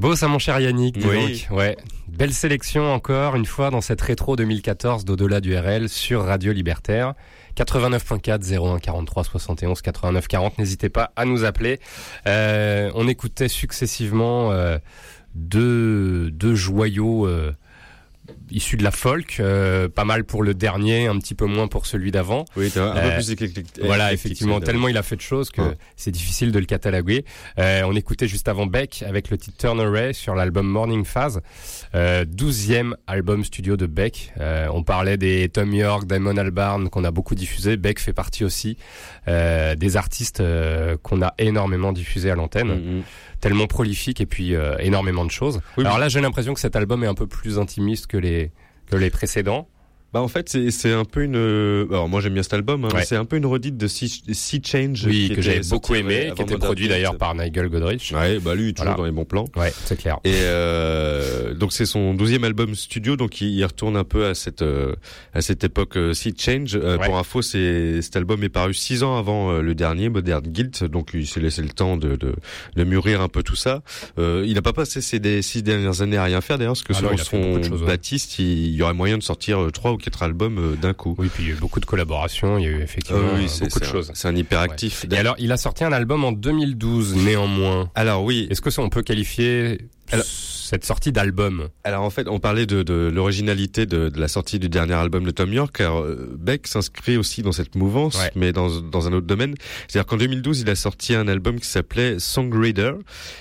[0.00, 1.46] Beau ça mon cher Yannick, Oui.
[1.48, 1.58] donc.
[1.58, 1.76] Ouais.
[2.08, 7.14] Belle sélection encore une fois dans cette rétro 2014 d'au-delà du RL sur Radio Libertaire.
[7.56, 10.58] 89.4 01 43 71 89 40.
[10.58, 11.80] N'hésitez pas à nous appeler.
[12.26, 14.78] Euh, on écoutait successivement euh,
[15.34, 17.52] deux, deux joyaux euh,
[18.50, 19.38] issus de la folk.
[19.40, 22.44] euh, pas mal pour le dernier, un petit peu moins pour celui d'avant.
[22.56, 23.66] Oui, un Euh, peu plus éclectique.
[23.82, 25.76] Voilà, effectivement, tellement il a fait de choses que Ouais.
[25.96, 27.24] c'est difficile de le cataloguer.
[27.58, 31.40] Euh, on écoutait juste avant Beck avec le titre Turn Array sur l'album Morning Phase,
[31.94, 34.32] euh, 12e album studio de Beck.
[34.40, 37.76] Euh, on parlait des Tom York, Damon Albarn qu'on a beaucoup diffusé.
[37.76, 38.76] Beck fait partie aussi
[39.28, 43.02] euh, des artistes euh, qu'on a énormément diffusé à l'antenne.
[43.40, 45.60] Tellement prolifique et puis euh, énormément de choses.
[45.78, 48.52] Oui, Alors là, j'ai l'impression que cet album est un peu plus intimiste que les
[48.86, 49.68] que les précédents.
[50.12, 52.84] Bah en fait c'est c'est un peu une euh, alors moi j'aime bien cet album
[52.84, 53.04] hein, Ouais.
[53.04, 56.42] c'est un peu une redite de Sea, Change Oui, qui que j'avais beaucoup aimé, qui
[56.42, 58.12] était produit d'ailleurs par Nigel Godrich.
[58.12, 58.96] Ouais, bah lui toujours Voilà.
[58.96, 59.44] dans les bons plans.
[59.56, 60.18] Ouais, c'est clair.
[60.24, 64.62] Et euh, donc c'est son douzième album studio, donc il, retourne un peu à cette
[64.62, 64.94] euh,
[65.34, 66.74] à cette époque euh, Sea Change.
[66.76, 67.06] Euh, Ouais.
[67.06, 71.10] Pour info, c'est cet album est paru six ans avant le dernier Modern Guilt, donc
[71.14, 72.34] il s'est laissé le temps de, de
[72.76, 73.82] de mûrir un peu tout ça.
[74.18, 76.92] Euh, il n'a pas passé ces six dernières années à rien faire d'ailleurs, parce que
[76.96, 77.84] Ah non, selon de son.
[77.86, 81.14] Baptiste, il, il y aurait moyen de sortir trois ou quatre albums euh, d'un coup.
[81.18, 83.46] Oui, puis il y a eu beaucoup de collaborations, il y a eu effectivement oui,
[83.46, 84.10] euh, beaucoup de choses.
[84.14, 85.06] C'est un hyperactif.
[85.10, 87.90] Et alors, il a sorti un album en 2012, néanmoins.
[87.94, 89.78] Alors oui, Est-ce que ça, on peut qualifier
[90.12, 94.28] Alors- cette sortie d'album Alors en fait, on parlait de, de l'originalité de, de la
[94.28, 98.16] sortie du dernier album de Tom York, car euh, Beck s'inscrit aussi dans cette mouvance,
[98.16, 98.30] Ouais.
[98.36, 99.56] mais dans, dans un autre domaine.
[99.88, 102.92] C'est-à-dire qu'en 2012, il a sorti un album qui s'appelait Song Reader,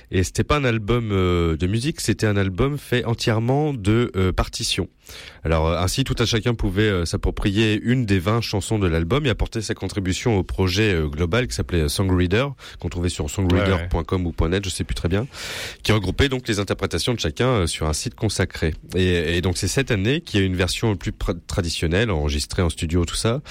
[0.09, 4.31] et c'était pas un album euh, de musique, c'était un album fait entièrement de euh,
[4.31, 4.87] partitions.
[5.43, 9.29] Alors ainsi, tout un chacun pouvait euh, s'approprier une des 20 chansons de l'album et
[9.29, 12.47] apporter sa contribution au projet euh, global qui s'appelait euh, Song Reader,
[12.79, 15.25] qu'on trouvait sur songreader.com ou .net, je sais plus très bien,
[15.83, 18.73] qui regroupait donc les interprétations de chacun euh, sur un site consacré.
[18.95, 21.13] Et, et donc c'est cette année qu'il y a une version plus
[21.47, 23.41] traditionnelle, enregistrée en studio, tout ça,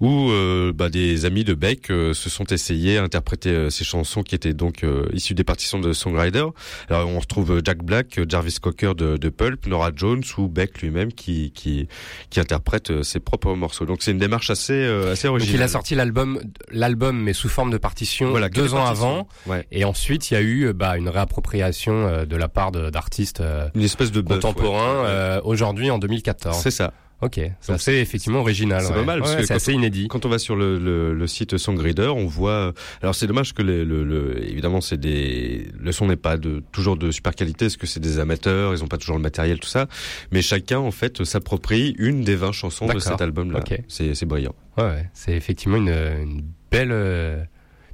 [0.00, 3.84] où euh, bah, des amis de Beck euh, se sont essayés à interpréter euh, ces
[3.84, 6.44] chansons qui étaient donc issues des partitions de Songwriter.
[6.88, 11.12] Alors on retrouve Jack Black, Jarvis Cocker de, de Pulp, Nora Jones ou Beck lui-même
[11.12, 11.88] qui, qui,
[12.30, 13.86] qui interprète ses propres morceaux.
[13.86, 15.56] Donc c'est une démarche assez, assez Donc originale.
[15.56, 16.40] il a sorti l'album,
[16.70, 19.06] l'album mais sous forme de partition Voilà, deux ans partitions.
[19.06, 19.28] avant.
[19.46, 19.66] Ouais.
[19.70, 22.57] Et ensuite, il y a eu bah, une réappropriation de la part
[22.92, 25.08] d'artistes euh, Une espèce de bœuf, contemporains ouais.
[25.08, 26.56] euh, aujourd'hui en 2014.
[26.60, 26.92] C'est ça.
[27.20, 28.80] Ok, c'est assez effectivement original.
[28.80, 28.94] c'est ouais.
[28.94, 30.06] pas mal, parce Ouais, que c'est assez inédit.
[30.06, 32.72] Quand on va sur le, le, le site Songreader, on voit.
[33.02, 36.62] Alors c'est dommage que les, le, le, évidemment c'est des le son n'est pas de
[36.70, 39.58] toujours de super qualité, parce que c'est des amateurs, ils ont pas toujours le matériel,
[39.58, 39.88] tout ça.
[40.30, 43.58] Mais chacun en fait s'approprie une des 20 chansons de cet album-là.
[43.60, 43.80] Ok.
[43.88, 44.54] C'est c'est brillant.
[44.76, 47.42] Ouais, ouais, c'est effectivement une, une belle, euh,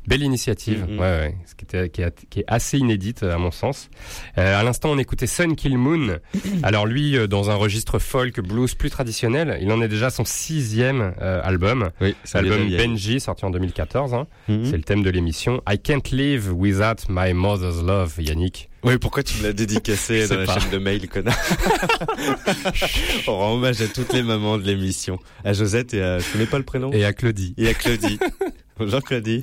[0.07, 0.87] belle initiative.
[0.89, 0.99] Mhm.
[0.99, 3.89] Ouais, ouais, ce qui, était, qui, est, qui est assez inédite à mon sens.
[4.39, 6.19] Euh, à l'instant, on écoutait Sun Kill Moon.
[6.63, 10.25] Alors lui, euh, dans un registre folk blues plus traditionnel, il en est déjà son
[10.25, 11.91] sixième euh, album.
[12.01, 14.15] Oui, C'est l'album Benji, sorti en 2014.
[14.15, 14.27] Hein.
[14.49, 14.65] Mhm.
[14.67, 15.63] C'est le thème de l'émission.
[15.69, 18.69] I can't live without my mother's love, Yannick.
[18.83, 20.61] Oui, pourquoi tu me l'as dédicacé dans la pas.
[20.61, 21.35] chaîne de mail, connard
[23.27, 25.19] On rend hommage à toutes les mamans de l'émission.
[25.45, 26.19] À Josette et à...
[26.19, 27.55] Je connais pas le prénom Et à Claudie.
[27.57, 28.19] Et à Claudie.
[28.79, 29.43] Bonjour Claudie.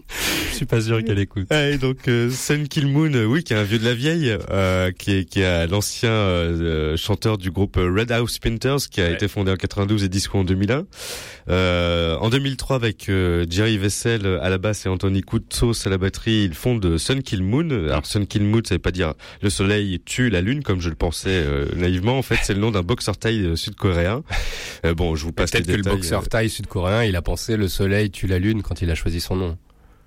[0.51, 1.47] Je suis pas sûr qu'elle écoute.
[1.49, 3.93] Ah, et donc euh, Sun Kill Moon, euh, oui, qui est un vieux de la
[3.93, 9.01] vieille, euh, qui est qui est l'ancien euh, chanteur du groupe Red House Painters, qui
[9.01, 9.13] a Ouais.
[9.13, 10.85] été fondé en 92 et disco en 2001.
[11.49, 15.97] Euh, en 2003, avec euh, Jerry Vessel à la basse et Anthony Koutsos à la
[15.97, 17.69] batterie, ils fondent Sun Kill Moon.
[17.71, 20.89] Alors Sun Kill Moon, ça veut pas dire le soleil tue la lune, comme je
[20.89, 22.17] le pensais euh, naïvement.
[22.17, 24.23] En fait, c'est le nom d'un boxeur thaï sud-coréen.
[24.85, 26.25] Euh, bon, je vous passe Peut-être que le détails, boxeur euh.
[26.25, 29.35] thaï sud-coréen, il a pensé le soleil tue la lune quand il a choisi son
[29.35, 29.57] nom.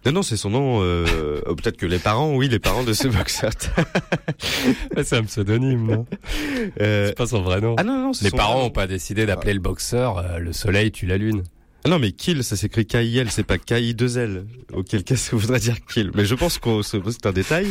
[0.06, 0.82] Non, non, c'est son nom.
[0.82, 1.06] Euh,
[1.46, 3.52] euh, Peut-être que les parents, oui, les parents de ce boxeur.
[5.02, 6.06] c'est un pseudonyme, non?
[6.80, 7.74] Euh, C'est pas son vrai nom.
[7.78, 8.70] Ah non, non, Les son parents vrai ont nom.
[8.70, 11.42] pas décidé d'appeler le boxeur euh, le soleil tue la lune.
[11.86, 14.46] Ah non, mais kill, ça s'écrit K-I-L, c'est pas K-I-2-L.
[14.72, 16.10] Auquel cas, ça voudrait dire kill.
[16.14, 17.66] Mais je pense qu'on se c'est un détail.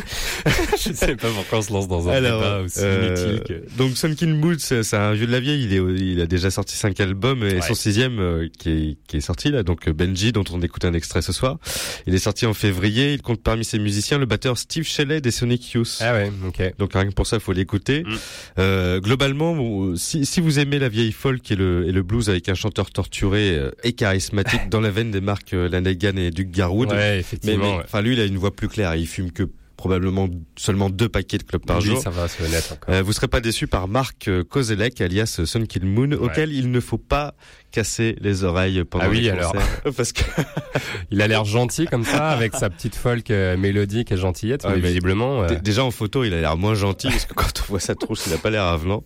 [0.45, 3.63] je sais pas pourquoi on se lance dans un Alors, débat aussi euh, que...
[3.77, 5.63] Donc Sun Kill Moon, c'est un vieux de la vieille.
[5.63, 7.61] Il, est, il a déjà sorti cinq albums et Ouais.
[7.61, 9.63] son sixième euh, qui, est, qui est sorti là.
[9.63, 11.57] Donc euh, Benji, dont on écoute un extrait ce soir.
[12.05, 13.13] Il est sorti en février.
[13.13, 15.97] Il compte parmi ses musiciens le batteur Steve Shelley des Sonic Youth.
[16.01, 16.75] Ah ouais, ok.
[16.77, 18.03] Donc rien que pour ça, il faut l'écouter.
[18.03, 18.15] Mm.
[18.59, 22.47] Euh, globalement, si, si vous aimez la vieille folk et le, et le blues avec
[22.49, 26.51] un chanteur torturé euh, et charismatique dans la veine des marques euh, Lanegan et Duke
[26.51, 27.77] Garwood, Ouais, effectivement.
[27.77, 28.95] mais- enfin lui, il a une voix plus claire.
[28.95, 29.43] Il fume que
[29.77, 32.01] probablement seulement deux paquets de clopes par jour.
[32.01, 32.93] ça va, honnête encore.
[32.93, 36.51] Euh, vous serez pas déçu par Marc euh, Kozelek, alias euh, Sun Kill Moon, auquel
[36.53, 37.33] il ne faut pas
[37.73, 39.53] casser les oreilles pendant Ah oui, les alors.
[39.97, 40.21] Parce que
[41.11, 44.75] Il a l'air gentil comme ça, avec sa petite folk euh, mélodique et gentillette, Ouais,
[44.75, 45.43] mais visiblement...
[45.43, 47.95] euh, déjà en photo, il a l'air moins gentil parce que quand on voit sa
[47.95, 49.03] trousse, il a pas l'air avenant.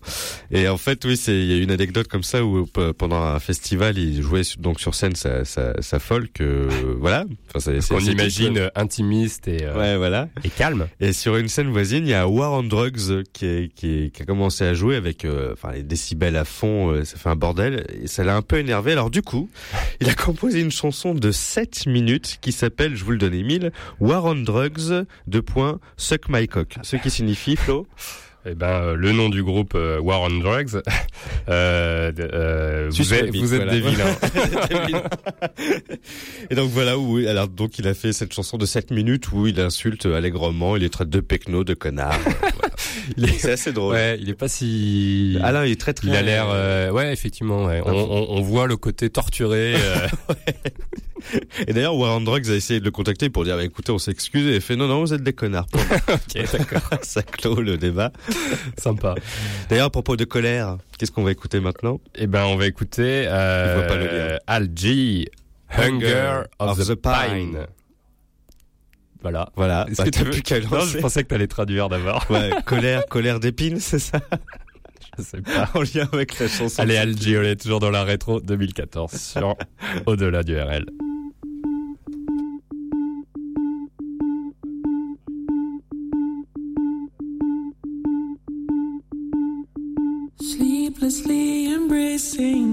[0.50, 3.22] Et en fait, oui, c'est il y a une anecdote comme ça où p- pendant
[3.22, 6.68] un festival, il jouait donc sur scène sa, sa, sa folk, euh,
[7.00, 7.24] voilà.
[7.48, 10.28] Enfin, c'est- c'est- qu'on c'est- imagine euh, intimiste et, euh, Ouais, voilà.
[10.44, 10.88] et calme.
[11.00, 14.04] Et sur une scène voisine, il y a War on Drugs euh, qui, est- qui,
[14.04, 17.16] est- qui a commencé à jouer avec euh, enfin les décibels à fond, euh, ça
[17.16, 18.92] fait un bordel et ça l'a un peu énervé.
[18.92, 19.48] Alors du coup,
[20.00, 23.72] il a composé une chanson de 7 minutes qui s'appelle, je vous le donne Emile,
[24.00, 26.76] War on Drugs, deux points, Suck My Cock.
[26.82, 27.86] Ce qui signifie, Flo?
[28.46, 30.80] Eh ben, euh, le nom du groupe euh, War on Drugs.
[31.48, 33.72] euh, euh, vous êtes, vous êtes voilà.
[33.72, 35.02] des vilains.
[36.50, 39.46] Et donc voilà où, alors donc il a fait cette chanson de 7 minutes où
[39.46, 42.18] il insulte allègrement, il les traite de pecno, de connard.
[43.38, 43.94] C'est assez drôle.
[43.94, 45.36] Ouais, il est pas si.
[45.42, 46.06] Alain, il est très très.
[46.08, 47.64] Il a l'air, euh, ouais, effectivement.
[47.66, 47.82] Ouais.
[47.84, 49.74] On, on, on voit le côté torturé.
[49.76, 50.06] euh,
[51.66, 53.98] Et d'ailleurs, War on Drugs a essayé de le contacter pour dire, bah, écoutez, on
[53.98, 55.66] s'excuse, et il fait, non, non, vous êtes des connards.
[56.08, 58.12] ok, d'accord, Ça clôt le débat.
[58.78, 59.14] sympa.
[59.68, 62.00] D'ailleurs, à propos de colère, qu'est-ce qu'on va écouter maintenant?
[62.14, 65.30] Eh ben, on va écouter pas le euh, G,
[65.76, 67.66] Hunger of, the, Pine.
[69.20, 69.50] Voilà.
[69.56, 69.86] Voilà.
[69.88, 72.24] Est-ce Bah, que t'as plus qu'à Non, je pensais que t'allais traduire d'abord.
[72.30, 74.20] Ouais, colère, colère d'épines, c'est ça?
[75.18, 75.68] Je sais pas.
[75.74, 76.80] En lien avec la chanson.
[76.80, 79.56] Allez, Al G, on est toujours dans la rétro 2014 sur
[80.06, 80.86] Au-delà du RL.
[90.88, 92.64] Sleeplessly embracing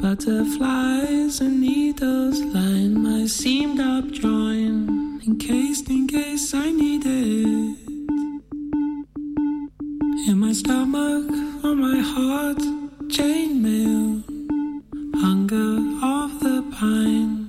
[0.00, 7.78] butterflies and needles line my seamed up joint encased in case I need it.
[10.28, 11.30] In my stomach
[11.62, 12.58] on my heart
[13.14, 14.24] chainmail
[15.20, 17.43] hunger of the pine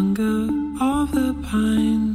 [0.00, 0.40] hunger
[0.80, 2.06] of the pine.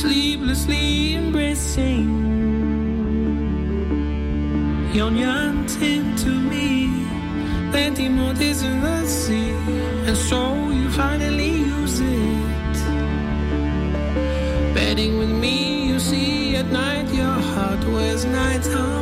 [0.00, 2.08] Sleeplessly embracing
[4.98, 6.66] yon yearned into me,
[7.70, 9.52] plenty more days in the sea,
[10.08, 10.40] and so
[10.78, 12.76] you finally use it.
[14.74, 15.56] Betting with me,
[15.88, 19.01] you see at night your heart wears night armor,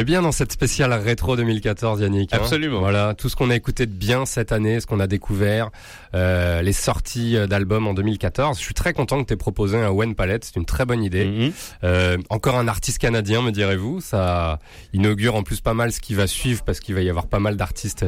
[0.00, 2.32] est bien dans cette spéciale rétro 2014, Yannick.
[2.32, 2.80] hein Absolument.
[2.80, 5.70] Voilà, tout ce qu'on a écouté de bien cette année, ce qu'on a découvert,
[6.14, 8.58] euh, les sorties euh, d'albums en 2014.
[8.58, 11.04] Je suis très content que tu aies proposé un Wen Palette, c'est une très bonne
[11.04, 11.26] idée.
[11.26, 11.52] Mhm.
[11.84, 14.00] Euh, encore un artiste canadien, me direz-vous.
[14.00, 14.58] Ça
[14.92, 17.38] inaugure en plus pas mal ce qui va suivre parce qu'il va y avoir pas
[17.38, 18.06] mal d'artistes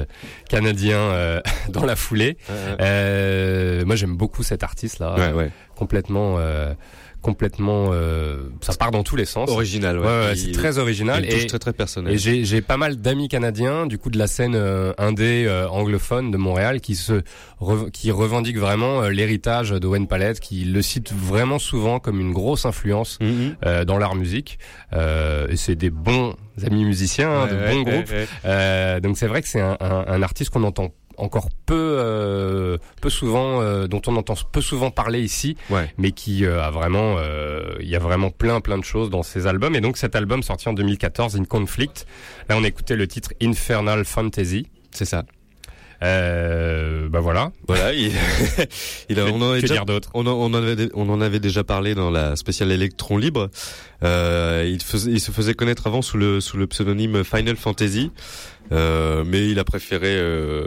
[0.48, 2.38] canadiens euh, dans la foulée.
[2.80, 5.14] Euh, moi, j'aime beaucoup cet artiste-là.
[5.14, 5.50] Ouais, ouais.
[5.76, 6.74] Complètement, euh,
[7.22, 7.90] complètement.
[7.92, 9.48] euh, ça part dans tous les sens.
[9.48, 10.04] Original, ouais.
[10.04, 12.12] Ouais, ouais, c'est très original et très très personnel.
[12.12, 15.68] et j'ai j'ai pas mal d'amis canadiens du coup de la scène euh, indé euh,
[15.68, 17.22] anglophone de Montréal qui se
[17.92, 22.32] qui revendiquent vraiment euh, l'héritage de Wayne Palette, qui le citent vraiment souvent comme une
[22.32, 23.56] grosse influence Mhm.
[23.64, 24.58] euh, dans l'art musique.
[24.92, 26.34] Euh, et c'est des bons
[26.66, 28.12] amis musiciens, hein, de bons groupes.
[28.44, 30.92] Euh, donc c'est vrai que c'est un, un- un artiste qu'on entend
[31.22, 35.92] encore peu euh, peu souvent euh, dont on entend peu souvent parler ici Ouais.
[35.98, 39.22] mais qui euh, a vraiment euh, il y a vraiment plein plein de choses dans
[39.22, 42.06] ses albums et donc cet album sorti en 2014 In Conflict
[42.48, 45.24] là on écoutait le titre Infernal Fantasy C'est ça.
[46.02, 47.52] Euh, bah voilà.
[47.68, 48.10] Voilà, il,
[49.08, 49.84] il a, on en, a que déjà-
[50.14, 53.50] on, en, on, en avait, on en avait déjà parlé dans la spéciale Electron Libre.
[54.02, 58.10] Euh, il, faisait, il se faisait connaître avant sous le, sous le pseudonyme Final Fantasy.
[58.70, 60.64] Euh, mais il a préféré euh,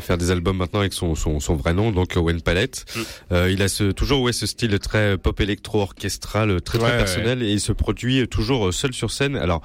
[0.00, 2.84] faire des albums maintenant avec son, son, son vrai nom, donc Wayne Palette.
[2.96, 3.00] Mm.
[3.32, 6.92] Euh, il a ce, toujours ouais, ce style très pop électro orchestral, très très Ouais,
[6.92, 9.36] ouais, personnel, et il se produit toujours seul sur scène.
[9.36, 9.60] Alors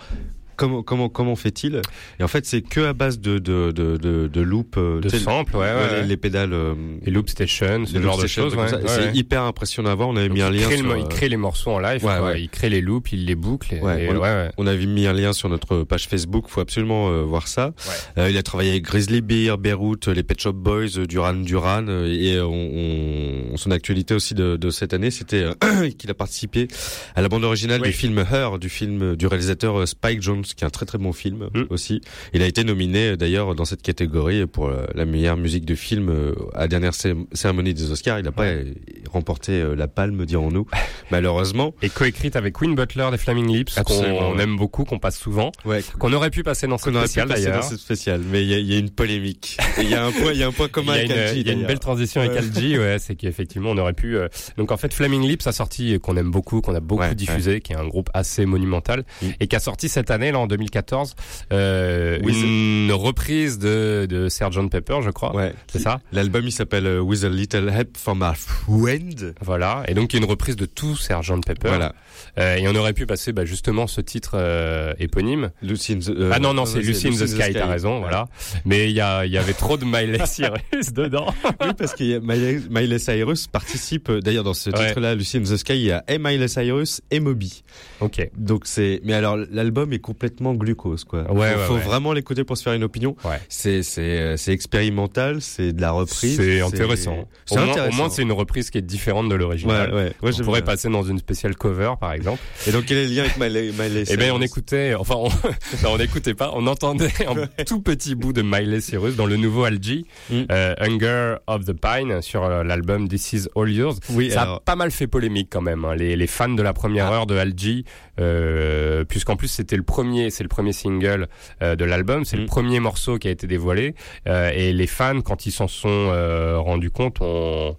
[0.58, 1.82] comment comment comment fait-il?
[2.20, 5.08] Et en fait, c'est que à base de de de de, de loop, euh, De
[5.10, 6.52] samples, ouais, ouais, les, pédales.
[6.52, 6.74] euh,
[7.06, 8.56] Et Loop Station, ce genre de choses.
[8.56, 10.10] ouais, c'est hyper impressionnant à voir.
[10.10, 11.80] On avait mis un il, lien crée sur, le- il euh, crée les morceaux en
[11.80, 12.22] live, ouais, quoi.
[12.24, 12.42] ouais.
[12.42, 13.74] il crée les loops, il les boucle.
[13.76, 14.50] Et, Ouais, et- on, ouais, ouais.
[14.58, 16.46] on avait mis un lien sur notre page Facebook.
[16.50, 17.74] Faut absolument euh, voir ça.
[18.18, 21.86] Euh, il a travaillé avec Grizzly Bear, Beirut, les Pet Shop Boys, euh, Duran Duran,
[21.88, 26.10] euh, et euh, on, on- son actualité aussi de, de cette année, c'était euh, qu'il
[26.10, 26.68] a participé
[27.16, 27.90] à la bande originale Oui.
[27.90, 30.98] du film Her, du film du réalisateur euh, Spike Jones, qui est un très très
[30.98, 31.64] bon film Mm.
[31.70, 32.02] aussi.
[32.34, 36.10] Il a été nominé d'ailleurs dans cette catégorie pour euh, la meilleure musique de film
[36.10, 38.20] euh, à la dernière cé- cérémonie des Oscars.
[38.20, 38.74] Il n'a pas euh,
[39.12, 40.66] remporté la palme, dirons-nous,
[41.12, 41.74] malheureusement.
[41.82, 45.82] Et coécrite avec Queen Butler des Flaming Lips, qu'on aime beaucoup, qu'on passe souvent, Ouais,
[46.00, 46.92] qu'on aurait pu passer dans passer
[47.22, 47.64] dans d'ailleurs.
[47.64, 49.58] cette spéciale, mais il y a, il y a une polémique.
[49.80, 51.50] Il y a un point, il y a un point commun avec Algie, il y
[51.50, 52.38] a une belle transition avec.
[52.38, 54.18] Algie, ouais, c'est qu'effectivement on aurait pu.
[54.18, 54.28] euh,
[54.58, 57.62] Donc en fait, Flaming Lips a sorti qu'on aime beaucoup, qu'on a beaucoup Ouais, diffusé,
[57.62, 59.28] qui est un groupe assez monumental Mm.
[59.40, 61.16] et qui a sorti cette année en 2014
[61.52, 65.36] euh, With- une reprise de de Sgt Pepper, je crois.
[65.36, 66.00] Ouais, C'est ça?
[66.12, 69.34] L'album il s'appelle euh, With a Little Help from a Friend.
[69.42, 71.68] Voilà, et donc il y a une reprise de tout Sgt Pepper.
[71.70, 71.94] Voilà.
[72.40, 75.52] Euh, et on aurait pu passer bah, justement ce titre euh, éponyme.
[75.62, 78.02] Lucy in the, ah non non, c'est Lucy in the Sky, t'as raison, Ouais.
[78.02, 78.28] voilà.
[78.66, 81.34] Mais il y a il y avait trop de Miley Cyrus dedans.
[81.62, 84.88] Oui, parce que Miley, Miley Cyrus participe, d'ailleurs dans ce Ouais.
[84.88, 87.64] titre-là, Lucy in the Sky, il y a et Miley Cyrus et Moby.
[88.00, 88.30] Ok.
[88.38, 91.22] Donc c'est, mais alors l'album est complètement glucose quoi.
[91.32, 91.80] Ouais, faut ouais, faut ouais.
[91.82, 93.16] vraiment l'écouter pour se faire une opinion.
[93.50, 96.36] C'est c'est euh, c'est expérimental, c'est de la reprise.
[96.38, 97.28] C'est intéressant.
[97.46, 99.94] C'est Au moins, c'est une reprise qui est différente de l'original.
[99.94, 100.12] ouais.
[100.22, 102.42] Ouais, on pourrait passer dans une spéciale cover, par exemple.
[102.68, 105.16] Et donc quel est le lien avec Miley, Miley Eh ben, on Cyrus écoutait, enfin,
[105.18, 105.28] on,
[105.84, 109.38] non, on n'écoutait pas, on entendait un tout petit bout de Miley Cyrus dans le
[109.38, 110.42] nouveau Algie, Mm.
[110.52, 113.96] euh, Hunger of the Pine, sur euh, l'album This Is All Yours.
[114.10, 115.86] Oui, Ça a alors- pas mal fait polémique quand même.
[115.86, 115.96] hein.
[115.96, 117.14] Les, les fans de la première Ah.
[117.16, 117.86] heure de Algie,
[118.20, 121.28] euh, puisqu'en plus c'était le premier, c'est le premier single
[121.62, 122.48] euh, de l'album, c'est le Mm.
[122.48, 123.96] premier morceau qui a été dévoilé,
[124.28, 127.76] euh, et les fans, quand ils s'en sont euh, rendus compte, ont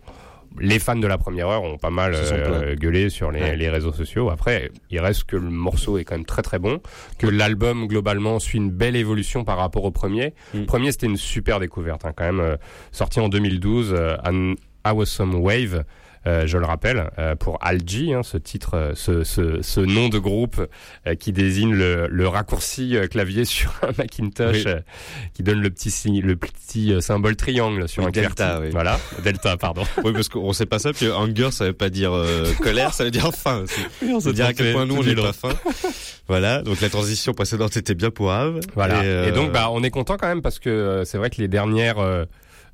[0.60, 3.56] les fans de la première heure ont pas mal euh, gueulé sur les, Ouais.
[3.56, 4.28] les réseaux sociaux.
[4.30, 6.80] Après, il reste que le morceau est quand même très très bon,
[7.18, 10.34] que l'album globalement suit une belle évolution par rapport au premier.
[10.54, 10.58] Mm.
[10.60, 12.56] Le premier c'était une super découverte, hein, quand même euh,
[12.92, 14.54] sorti en 2012, euh, An
[14.84, 15.84] Awesome Wave.
[16.26, 20.08] Euh, je le rappelle, euh, pour Algie, hein, ce titre, euh, ce, ce, ce nom
[20.08, 20.60] de groupe
[21.06, 24.72] euh, qui désigne le, le raccourci clavier sur un Macintosh, Oui.
[25.34, 28.68] qui donne le petit signe, le petit symbole triangle sur Oui, un delta, oui.
[28.70, 29.84] Voilà, delta, pardon.
[30.04, 33.04] Oui, parce qu'on sait pas ça, puis anger, ça veut pas dire euh, colère, ça
[33.04, 33.64] veut dire faim.
[34.02, 35.54] on veut dire à quel point nous, on est n'est pas faim.
[36.28, 38.60] Voilà, donc la transition précédente était bien pour Ave.
[38.74, 39.02] Voilà.
[39.02, 41.40] Et, euh, donc, bah, on est content quand même parce que euh, c'est vrai que
[41.40, 42.26] les dernières euh,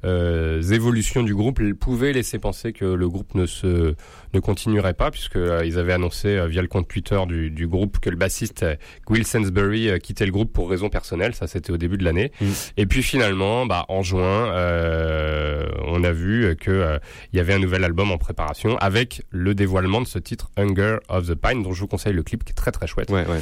[0.05, 3.95] évolutions du groupe pouvaient laisser penser que le groupe ne se
[4.35, 7.67] ne continuerait pas puisque euh, ils avaient annoncé euh, via le compte Twitter du, du
[7.67, 8.75] groupe que le bassiste euh,
[9.09, 11.35] Will Sainsbury euh, quittait le groupe pour raisons personnelles.
[11.35, 12.33] Ça, c'était au début de l'année.
[12.41, 12.47] Mm.
[12.77, 16.99] Et puis finalement, bah, en juin, euh, on a vu que euh,
[17.33, 20.99] il y avait un nouvel album en préparation avec le dévoilement de ce titre Hunger
[21.09, 23.27] of the Pine, dont je vous conseille le clip qui est très très chouette Ouais,
[23.27, 23.41] ouais.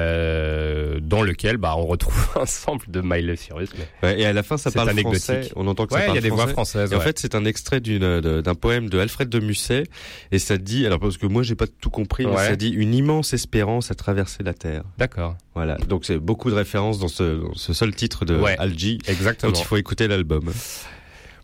[0.00, 3.70] euh, dans lequel bah on retrouve un sample de Miley Cyrus.
[3.76, 5.22] mais- Ouais, et à la fin, ça parle anecdotique.
[5.24, 5.52] français.
[5.56, 6.52] On entend que ça il parle y a des voix français.
[6.52, 6.92] françaises.
[6.92, 9.84] Et en fait, c'est un extrait d'un poème de Alfred de Musset,
[10.32, 12.94] et ça dit, alors parce que moi j'ai pas tout compris, mais ça dit une
[12.94, 14.84] immense espérance à traverser la terre.
[14.98, 18.56] d'accord, Voilà, donc c'est beaucoup de références dans ce, dans ce seul titre de Ouais.
[18.58, 18.98] Algie.
[19.06, 19.52] exactement.
[19.52, 20.50] Donc il faut écouter l'album.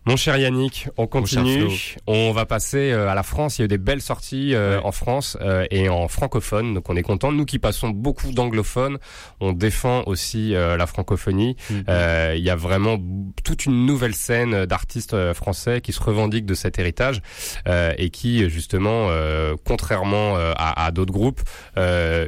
[0.07, 1.65] Mon cher Yannick, on continue.
[2.07, 3.57] On va passer euh, à la France.
[3.57, 4.83] Il y a eu des belles sorties euh, Ouais.
[4.85, 6.73] en France euh, et en francophone.
[6.73, 7.31] Donc on est content.
[7.31, 8.97] Nous qui passons beaucoup d'anglophones,
[9.41, 11.55] on défend aussi la francophonie.
[11.69, 11.83] Mhm.
[11.89, 12.97] Euh, Il y a vraiment
[13.43, 17.21] toute une nouvelle scène d'artistes français qui se revendiquent de cet héritage
[17.67, 21.41] euh, et qui justement, euh, contrairement à, à d'autres groupes,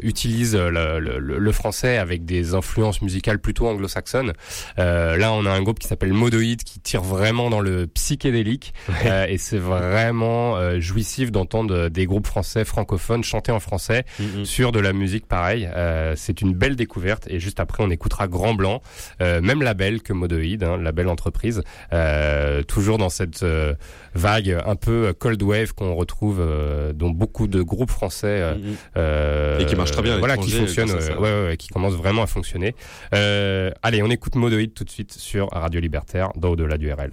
[0.03, 4.33] utilisent le, le- français avec des influences musicales plutôt anglo-saxonnes.
[4.77, 8.73] Là, on a un groupe qui s'appelle Modoïd qui tire vraiment dans le le psychédélique
[9.05, 14.03] euh, et c'est vraiment euh, jouissif d'entendre euh, des groupes français francophones chanter en français
[14.19, 14.45] Mhm.
[14.45, 15.69] sur de la musique pareille.
[15.75, 18.81] Euh, c'est une belle découverte et juste après on écoutera Grand Blanc,
[19.21, 21.61] euh, même label que Modoïd, hein, label entreprise,
[21.93, 23.73] euh, toujours dans cette euh,
[24.15, 28.75] vague un peu cold wave qu'on retrouve euh, dans beaucoup de groupes français euh, Mhm.
[28.97, 32.23] euh, Et qui marche très bien voilà, qui fonctionne, ouais, ouais, ouais, qui commence vraiment
[32.23, 32.75] à fonctionner.
[33.13, 37.11] Euh, allez, on écoute Modoïd tout de suite sur Radio Libertaire, dans Au-delà du RL.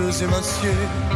[0.00, 1.09] Yeux émaciés.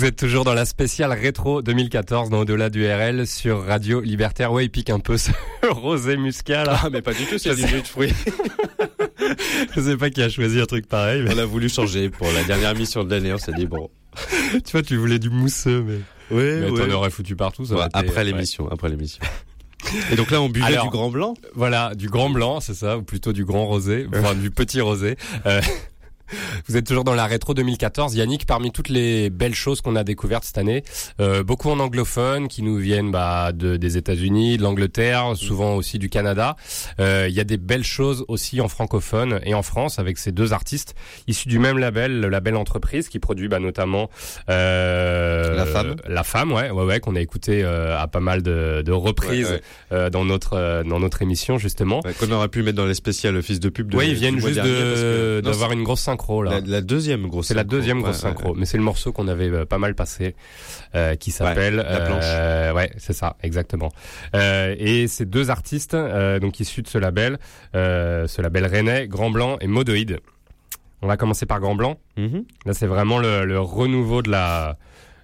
[0.00, 4.50] Vous êtes toujours dans la spéciale rétro 2014 dans Au-delà du RL sur Radio Libertaire.
[4.50, 5.30] Ouais, il pique un peu ce
[5.68, 6.80] rosé muscat là.
[6.84, 8.14] Ah, mais pas du tout, c'est du jus de fruits.
[9.76, 11.22] Je sais pas qui a choisi un truc pareil.
[11.22, 11.34] Mais...
[11.34, 13.90] On a voulu changer pour la dernière mission de l'année, on s'est dit bon.
[14.64, 15.98] tu vois, tu voulais du mousseux, mais.
[16.34, 16.88] Ouais, mais ouais.
[16.88, 17.66] t'en aurais foutu partout.
[17.66, 18.24] Ça Ouais, aurait été- après ouais.
[18.24, 19.22] l'émission, après l'émission.
[20.12, 21.34] Et donc là, on buvait Alors, du grand blanc?
[21.54, 25.16] Voilà, du grand blanc, c'est ça, ou plutôt du grand rosé, enfin du petit rosé.
[25.44, 25.60] Euh,
[26.66, 28.46] Vous êtes toujours dans la rétro 2014, Yannick.
[28.46, 30.82] Parmi toutes les belles choses qu'on a découvertes cette année,
[31.20, 35.98] euh, beaucoup en anglophone, qui nous viennent bah, de, des États-Unis, de l'Angleterre, souvent aussi
[35.98, 36.56] du Canada.
[37.00, 40.32] Euh, Il y a des belles choses aussi en francophone et en France avec ces
[40.32, 40.94] deux artistes
[41.26, 44.10] issus du même label, le label Entreprise, qui produit bah, notamment
[44.48, 45.96] euh, La Femme.
[46.08, 49.46] la femme, ouais, ouais, ouais, qu'on a écouté euh, à pas mal de, de reprises
[49.48, 49.60] Ouais, ouais.
[49.92, 52.00] euh, dans notre euh, dans notre émission justement.
[52.18, 53.90] Qu'on aurait pu mettre dans les spéciales fils de pub.
[53.90, 54.60] De, Ouais, ils viennent juste
[55.42, 56.50] d'avoir une grosse synchro là.
[56.52, 57.48] La, la deuxième grosse.
[57.48, 58.56] C'est la deuxième grosse Ouais, ouais, synchro, ouais.
[58.58, 60.34] mais c'est le morceau qu'on avait euh, pas mal passé,
[60.94, 62.24] euh, qui s'appelle la planche.
[62.24, 63.90] euh, ouais, c'est ça, exactement.
[64.34, 65.96] Et ces deux artistes,
[66.40, 67.38] donc issus de ce label,
[67.74, 70.20] ce label rennais, Grand Blanc et Modoïde.
[71.02, 71.98] On va commencer par Grand Blanc.
[72.18, 72.44] Mhm.
[72.66, 74.76] Là, c'est vraiment le, le renouveau de la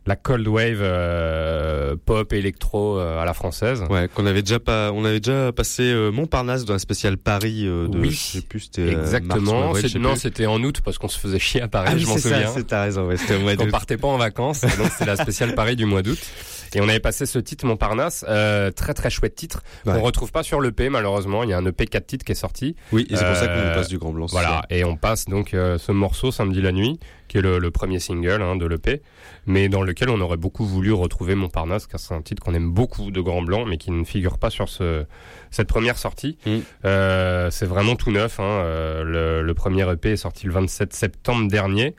[0.07, 3.83] la cold wave euh, pop électro euh, à la française.
[3.91, 7.65] Ouais, qu'on avait déjà pas, on avait déjà passé euh, Montparnasse dans un spécial Paris
[7.67, 9.75] euh, de, Oui, je sais plus, c'était euh, mars Exactement.
[10.01, 12.47] non, c'était en août parce qu'on se faisait chier à Paris, Ah je m'en souviens.
[12.55, 13.71] c'est- t'as raison, ouais, c'était au mois On d'août.
[13.71, 16.19] partait pas en vacances, donc c'est la spéciale Paris du mois d'août.
[16.75, 19.63] Et on avait passé ce titre Montparnasse, euh, très très chouette titre.
[19.85, 19.93] Ouais.
[19.95, 21.43] On retrouve pas sur l'EP malheureusement.
[21.45, 22.77] Il y a un EP 4 titres qui est sorti.
[22.93, 24.27] Oui, et c'est pour ça qu'on Euh, passe du Grand Blanc.
[24.31, 26.99] Voilà, et on passe donc euh, ce morceau samedi la nuit,
[27.29, 29.03] qui est le, le premier single hein, de l'EP,
[29.47, 32.71] mais dans lequel on aurait beaucoup voulu retrouver Montparnasse, car c'est un titre qu'on aime
[32.71, 35.05] beaucoup de Grand Blanc, mais qui ne figure pas sur ce
[35.51, 36.37] cette première sortie.
[36.47, 36.57] Mm.
[36.85, 38.41] Euh, c'est vraiment tout neuf.
[38.41, 41.95] Hein, euh, le, le premier EP est sorti le 27 septembre dernier.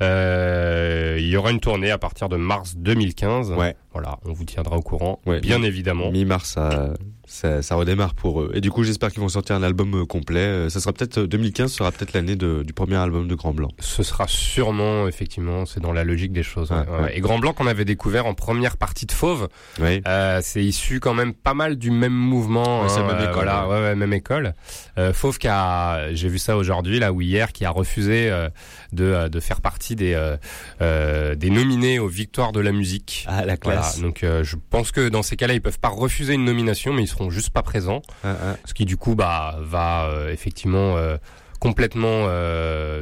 [0.00, 3.52] Euh, il y aura une tournée à partir de mars 2015.
[3.52, 3.76] Ouais.
[3.92, 5.40] Voilà, on vous tiendra au courant, Ouais.
[5.40, 6.10] bien évidemment.
[6.10, 6.94] Mi-mars à
[7.26, 8.50] ça, ça redémarre pour eux.
[8.54, 10.40] Et du coup, j'espère qu'ils vont sortir un album euh, complet.
[10.40, 13.68] Euh, Ça sera peut-être euh, 2015 sera peut-être l'année du premier album de Grand Blanc.
[13.78, 16.70] Ce sera sûrement, effectivement, c'est dans la logique des choses.
[16.72, 17.02] ouais, Ouais, ouais.
[17.04, 17.16] ouais.
[17.16, 19.48] Et Grand Blanc qu'on avait découvert en première partie de Fauve,
[19.80, 22.82] euh, c'est issu quand même pas mal du même mouvement.
[22.82, 23.74] Ouais, c'est hein, même euh, école, Voilà, ouais.
[23.76, 24.54] ouais, ouais, même école.
[24.98, 28.48] Euh, Fauve qui a, j'ai vu ça aujourd'hui, là, ou hier, qui a refusé euh,
[28.92, 30.36] de, euh, de faire partie des, euh,
[30.82, 33.24] euh, des nominés aux Victoires de la musique.
[33.28, 36.34] Ah, la Voilà, donc euh, je pense que dans ces cas-là, ils peuvent pas refuser
[36.34, 38.02] une nomination, mais ils seront juste pas présents.
[38.24, 38.56] Ah, ah.
[38.64, 41.16] Ce qui du coup bah va euh, effectivement euh,
[41.60, 42.26] complètement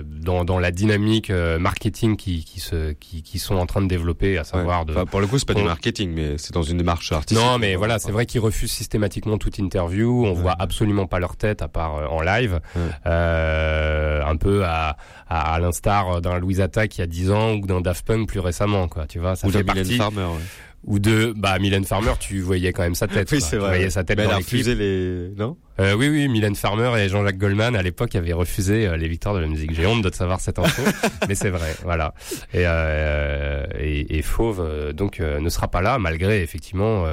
[0.04, 4.36] dans, dans la dynamique marketing qui, qui se qui, qui sont en train de développer,
[4.36, 4.84] à savoir Ouais.
[4.84, 7.42] de Enfin, pour le coup, c'est pas du marketing, mais c'est dans une démarche artistique.
[7.42, 10.26] non, mais voilà, c'est vrai qu'ils refusent systématiquement toute interview.
[10.26, 14.22] On voit absolument pas leur tête à part en live, Ouais.
[14.26, 14.96] un peu à,
[15.28, 18.88] à, l'instar d'un Louis Atta qui a 10 ans ou d'un Daft Punk plus récemment,
[18.88, 19.06] quoi.
[19.06, 19.96] Tu vois, ça Ou fait partie.
[19.96, 20.22] Farmer.
[20.24, 20.40] ouais.
[20.84, 23.30] Ou de bah Mylène Farmer, tu voyais quand même sa tête.
[23.30, 23.68] Oui, c'est Tu vrai.
[23.68, 24.60] voyais sa tête Mais elle dans a les clips.
[24.66, 25.30] refusé les.
[25.36, 25.56] Non?
[25.80, 29.34] Euh, oui, oui, Mylène Farmer et Jean-Jacques Goldman à l'époque avaient refusé euh, les victoires
[29.34, 29.74] de la musique.
[29.74, 30.82] J'ai honte de savoir cette info,
[31.28, 32.12] mais c'est vrai, voilà.
[32.52, 37.06] Et, euh, et, et Fauve euh, donc ne sera pas là malgré effectivement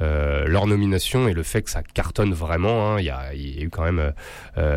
[0.00, 2.92] leur nomination et le fait que ça cartonne vraiment.
[2.94, 3.00] hein.
[3.00, 4.12] Il y, a, il y a eu quand même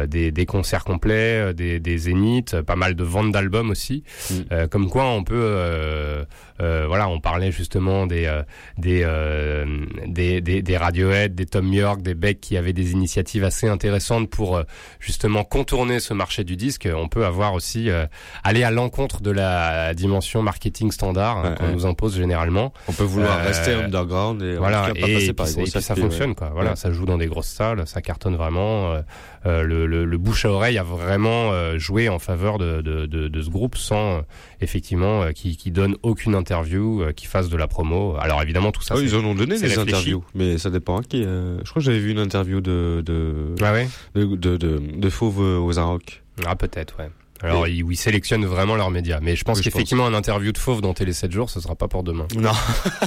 [0.07, 4.03] des, des concerts complets, des, des zéniths, pas mal de ventes d'albums aussi.
[4.29, 4.67] Mm.
[4.69, 6.25] Comme quoi on peut,
[6.59, 8.43] voilà, on parlait justement des euh,
[8.77, 9.65] des, euh,
[10.07, 14.29] des des des Radiohead, des Tom York, des Beck qui avaient des initiatives assez intéressantes
[14.29, 14.63] pour euh,
[14.99, 16.87] justement contourner ce marché du disque.
[16.93, 18.05] On peut avoir aussi euh,
[18.43, 21.73] aller à l'encontre de la dimension marketing standard hein, qu'on ouais.
[21.73, 22.73] nous impose généralement.
[22.87, 25.45] On peut vouloir Euh, rester underground et en Voilà, tout cas pas et, passer par
[25.45, 26.35] les ça- gros et puis ça circuits, fonctionne ouais.
[26.35, 26.49] quoi.
[26.53, 26.75] Voilà, Ouais.
[26.75, 28.91] ça joue dans des grosses salles, ça cartonne vraiment.
[28.91, 29.01] euh,
[29.47, 33.07] euh, le, le, le bouche à oreille a vraiment euh, joué en faveur de, de,
[33.07, 34.21] de, de ce groupe sans euh,
[34.61, 38.15] effectivement euh, qui, qui donne aucune interview, euh, qui fasse de la promo.
[38.19, 38.95] Alors évidemment tout ça.
[38.95, 39.79] C'est- ils en ont donné des réfléchi.
[39.79, 41.23] interviews, mais ça dépend à qui.
[41.25, 43.20] euh, Je crois que j'avais vu une interview de de
[43.61, 43.87] Ah ouais.
[44.15, 46.23] de de, de, de Fauve aux Arocs.
[46.45, 47.09] Ah peut-être ouais.
[47.43, 50.57] Alors ils, ils sélectionnent vraiment leurs médias, mais je pense Oui, qu'effectivement un interview de
[50.59, 52.27] Fauve dans Télé 7 jours, ce sera pas pour demain.
[52.35, 52.51] Non.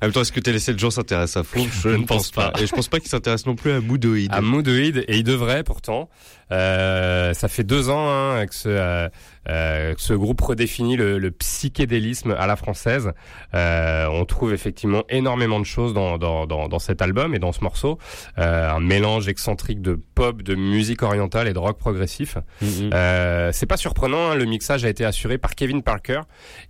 [0.00, 1.68] en même temps, est-ce que Télé 7 jours s'intéresse à Fauve?
[1.82, 2.52] Je ne pense pas.
[2.60, 4.28] Et je pense pas qu'il s'intéresse non plus à Moodoid.
[4.30, 6.08] À Moodoid, et il devrait pourtant.
[6.52, 9.08] Euh, ça fait deux ans hein, que, ce, euh,
[9.48, 13.12] euh, que ce groupe redéfinit le, le psychédélisme à la française.
[13.54, 17.52] Euh, on trouve effectivement énormément de choses dans, dans, dans, dans cet album et dans
[17.52, 17.98] ce morceau.
[18.38, 22.36] Euh, un mélange excentrique de pop, de musique orientale et de rock progressif.
[22.62, 26.20] Euh, c'est pas surprenant, hein, le mixage a été assuré par Kevin Parker.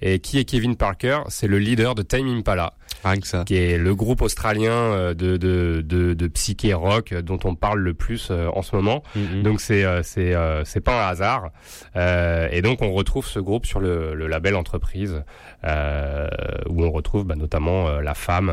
[0.03, 1.21] Et qui est Kevin Parker?
[1.29, 2.75] C'est le leader de Time Impala.
[3.05, 3.45] Rien que ça.
[3.45, 7.55] Qui est le groupe australien euh, de, de, de, de psyché rock euh, dont on
[7.55, 9.03] parle le plus euh, en ce moment.
[9.17, 9.43] Mhm.
[9.43, 11.51] Donc c'est c'est c'est pas un hasard.
[12.53, 15.23] Et donc on retrouve ce groupe sur le, le label Entreprise
[15.65, 18.51] où on retrouve bah, notamment La Femme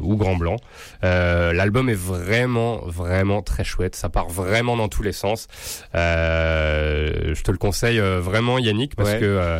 [0.00, 0.56] ou Grand Blanc.
[1.02, 3.94] L'album est vraiment vraiment très chouette.
[3.96, 5.48] Ça part vraiment dans tous les sens.
[5.94, 9.20] Je te le conseille vraiment Yannick parce Ouais.
[9.20, 9.58] que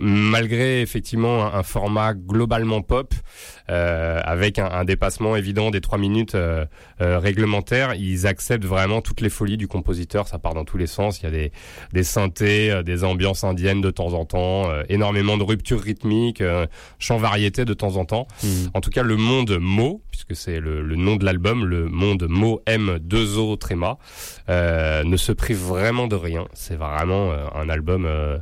[0.00, 6.34] malgré effectivement un, format globalement pop euh, avec un, un dépassement évident des trois minutes
[6.34, 6.64] euh,
[7.00, 10.28] euh, réglementaires, ils acceptent vraiment toutes les folies du compositeur.
[10.28, 11.20] Ça part dans tous les sens.
[11.20, 11.52] Il y a des,
[11.92, 16.40] des synthés, euh, des ambiances indiennes de temps en temps, euh, énormément de ruptures rythmiques,
[16.40, 16.66] euh,
[16.98, 18.26] chants variétés de temps en temps.
[18.42, 18.70] Mhm.
[18.74, 22.26] En tout cas, le monde Mo, puisque c'est le, le nom de l'album, le monde
[22.28, 23.98] Mo M2O tréma,
[24.48, 26.46] euh, ne se prive vraiment de rien.
[26.54, 28.38] C'est vraiment euh, un album, euh,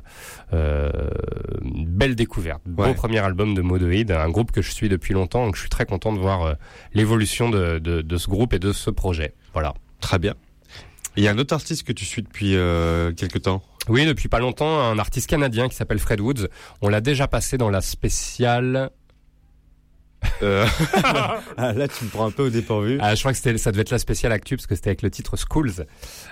[0.47, 2.62] euh, belle découverte.
[2.66, 2.94] Beau Ouais.
[2.94, 5.86] premier album de Modoid, un groupe que je suis depuis longtemps, donc je suis très
[5.86, 6.54] content de voir euh,
[6.94, 9.34] l'évolution de, de, de ce groupe et de ce projet.
[9.52, 9.74] Voilà.
[10.00, 10.34] Très bien.
[11.16, 13.62] Il y a un autre artiste que tu suis depuis euh, quelques temps?
[13.88, 16.46] Oui, depuis pas longtemps, un artiste canadien qui s'appelle Fred Woods.
[16.82, 18.90] On l'a déjà passé dans la spéciale.
[20.42, 20.66] Euh,
[21.56, 22.98] ah, là, tu me prends un peu au dépourvu.
[23.00, 25.02] Ah, je crois que c'était, ça devait être la spéciale actu parce que c'était avec
[25.02, 25.72] le titre Schools.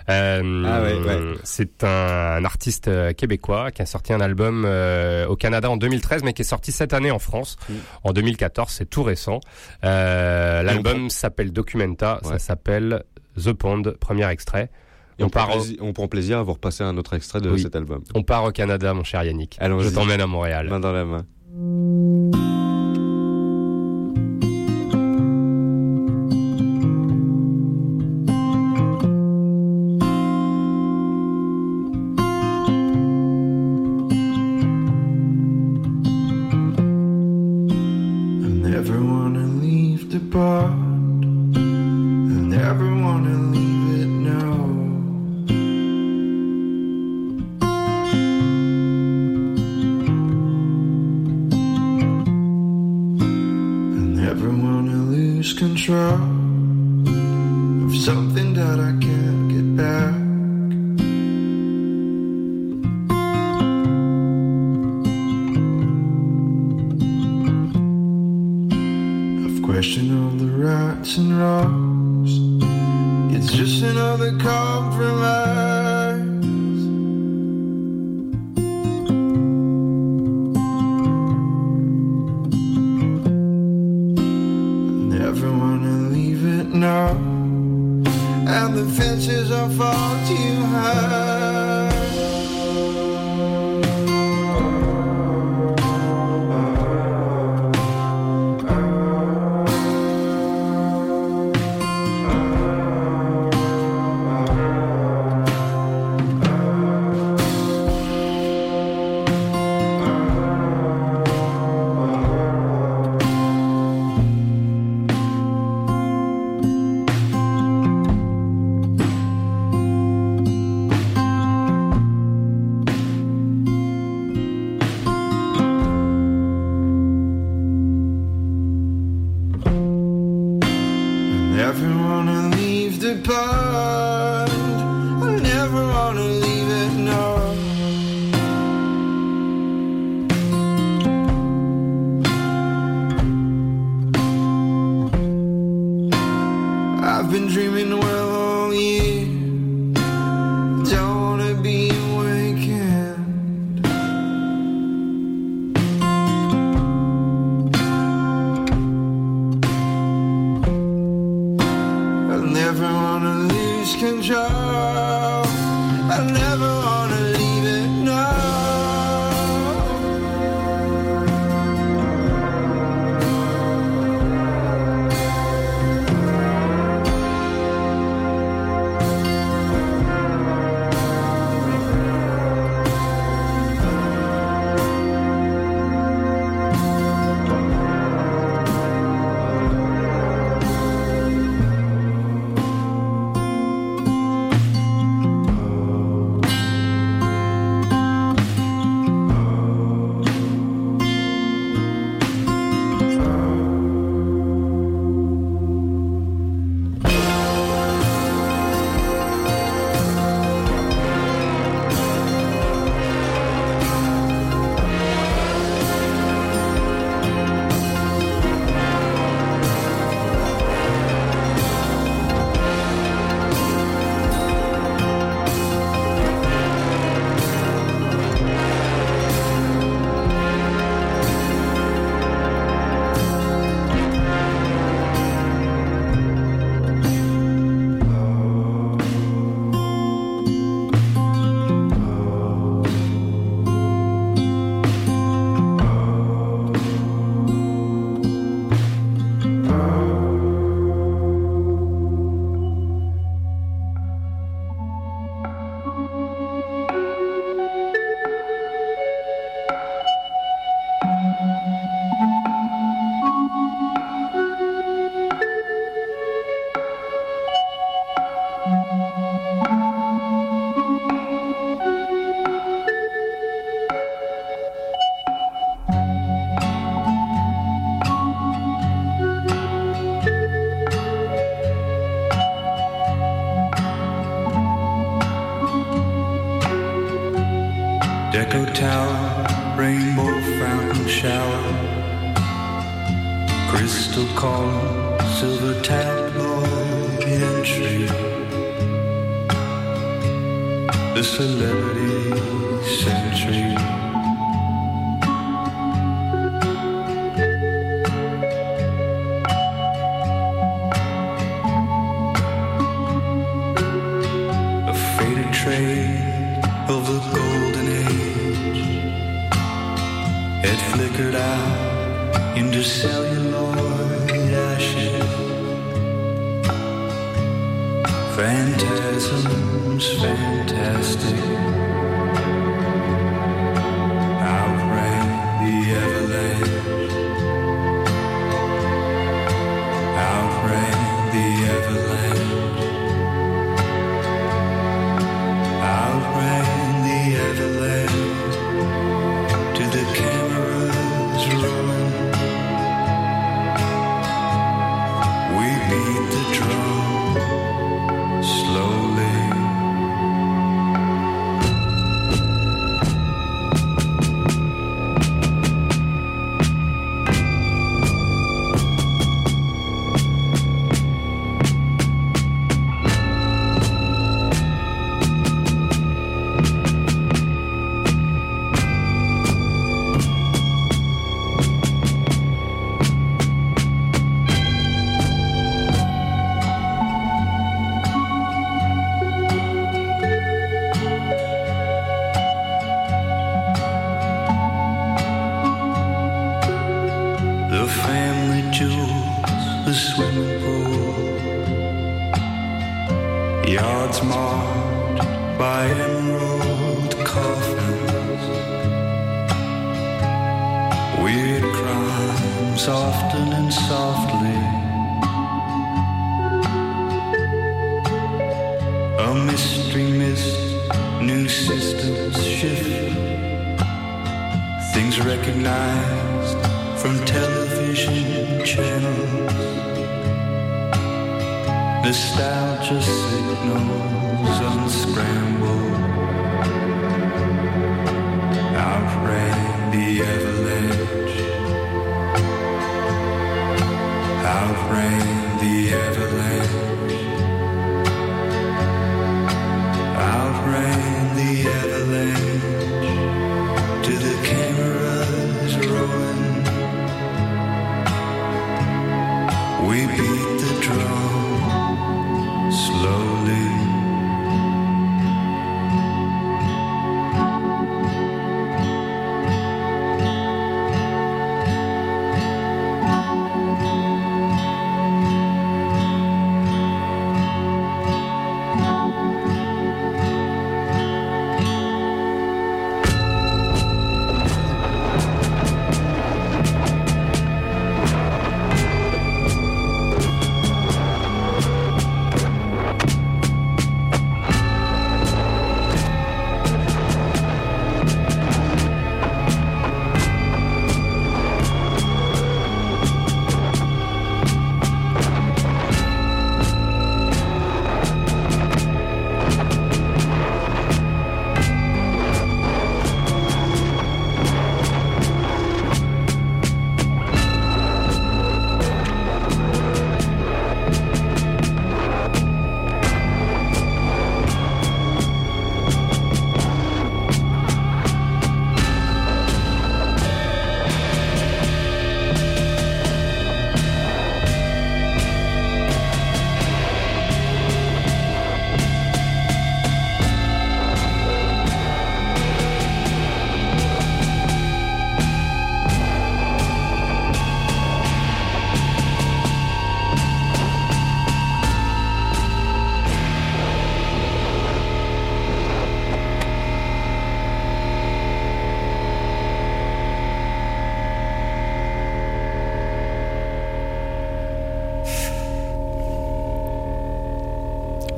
[0.09, 1.35] Euh, Ah ouais, ouais.
[1.45, 5.77] C'est un, un artiste euh, québécois qui a sorti un album euh, au Canada en
[5.77, 7.75] 2013, mais qui est sorti cette année en France Mm.
[8.05, 8.71] en 2014.
[8.73, 9.41] C'est tout récent.
[9.85, 12.21] Euh, l'album s'appelle Documenta.
[12.23, 13.03] Ça s'appelle
[13.43, 14.71] The Pond, premier extrait.
[15.19, 17.15] Et on, on part prend au- plaisir, on prend plaisir à vous repasser un autre
[17.15, 17.63] extrait de Oui.
[17.63, 18.03] cet album.
[18.15, 19.57] On part au Canada, mon cher Yannick.
[19.61, 19.85] Allons-y.
[19.85, 20.69] Je t'emmène à Montréal.
[20.69, 21.25] Main dans la main.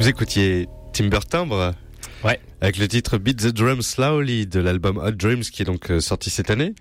[0.08, 1.74] Vous écoutiez Timber Timbre
[2.24, 2.40] Ouais.
[2.62, 6.00] Avec le titre Beat the Drum Slowly de l'album Hot Dreams qui est donc euh,
[6.00, 6.74] sorti cette année.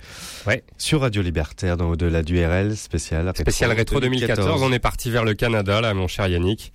[0.46, 0.64] Ouais.
[0.78, 3.30] Sur Radio Libertaire dans Au-delà du RL spécial.
[3.36, 4.64] Spécial rétro 2014.
[4.64, 6.72] On est parti vers le Canada, là, mon cher Yannick,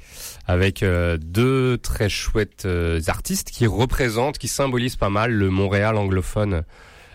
[0.47, 5.97] avec euh, deux très chouettes euh, artistes qui représentent, qui symbolisent pas mal le Montréal
[5.97, 6.65] anglophone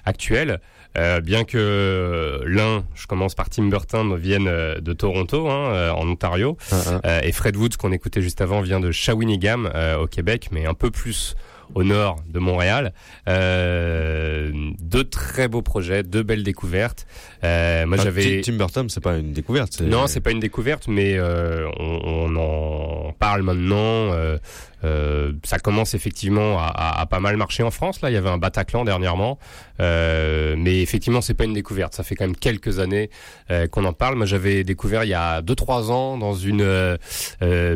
[0.04, 0.62] actuel.
[0.98, 5.92] Euh, bien que euh, l'un, je commence par Tim Burton, vienne euh, de Toronto, hein,
[5.92, 6.58] en Ontario,
[7.06, 10.66] Euh, et Fred Woods, qu'on écoutait juste avant, vient de Shawinigan, euh, au Québec, mais
[10.66, 11.36] un peu plus
[11.76, 12.94] au nord de Montréal.
[13.28, 17.06] Euh, deux très beaux projets, deux belles découvertes.
[17.44, 19.82] Euh, moi, Enfin, j'avais Tim Burton, c'est pas une découverte.
[19.82, 22.36] non, c'est pas une découverte, mais euh, on, on
[23.08, 24.12] en parle maintenant.
[24.84, 28.02] Euh, ça commence effectivement à, à- à pas mal marcher en France.
[28.02, 29.38] Là, il y avait un Bataclan dernièrement,
[29.80, 31.94] Euh, mais effectivement, c'est pas une découverte.
[31.94, 33.12] Ça fait quand même quelques années
[33.52, 34.16] euh, qu'on en parle.
[34.16, 36.98] Moi, j'avais découvert il y a deux trois ans dans une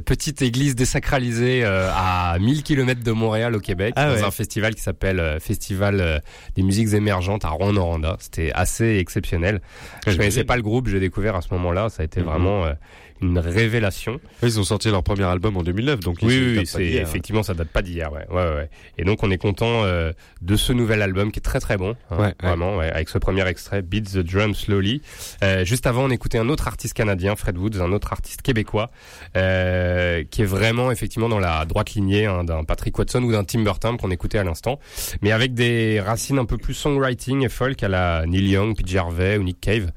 [0.05, 4.23] petite église désacralisée euh, à 1000 km de Montréal au Québec, Ah dans ouais.
[4.23, 6.21] un festival qui s'appelle Festival
[6.55, 8.17] des musiques émergentes à Rouen-Noranda.
[8.19, 9.61] C'était assez exceptionnel.
[9.61, 10.17] Je j'imagine.
[10.19, 11.89] connaissais pas le groupe, j'ai découvert à ce moment-là.
[11.89, 12.25] Ça a été Mhm.
[12.25, 12.73] vraiment euh,
[13.21, 14.19] une révélation.
[14.43, 17.01] Ils ont sorti leur premier album en 2009, donc ils Oui, oui, c'est d'hier.
[17.01, 18.25] effectivement ça date pas d'hier, ouais.
[18.29, 18.69] ouais, ouais.
[18.97, 20.11] Et donc on est content euh,
[20.41, 22.33] de ce nouvel album qui est très très bon, hein, Ouais, ouais.
[22.41, 25.01] vraiment, ouais, avec ce premier extrait, Beat the Drum Slowly.
[25.43, 28.89] Euh, juste avant, on écoutait un autre artiste canadien, Fred Woods, un autre artiste québécois,
[29.37, 33.43] euh, qui est vraiment effectivement dans la droite lignée hein, d'un Patrick Watson ou d'un
[33.43, 34.79] Tim Burton qu'on écoutait à l'instant,
[35.21, 38.87] mais avec des racines un peu plus songwriting et folk à la Neil Young, Pete
[38.87, 39.91] Gervais ou Nick Cave.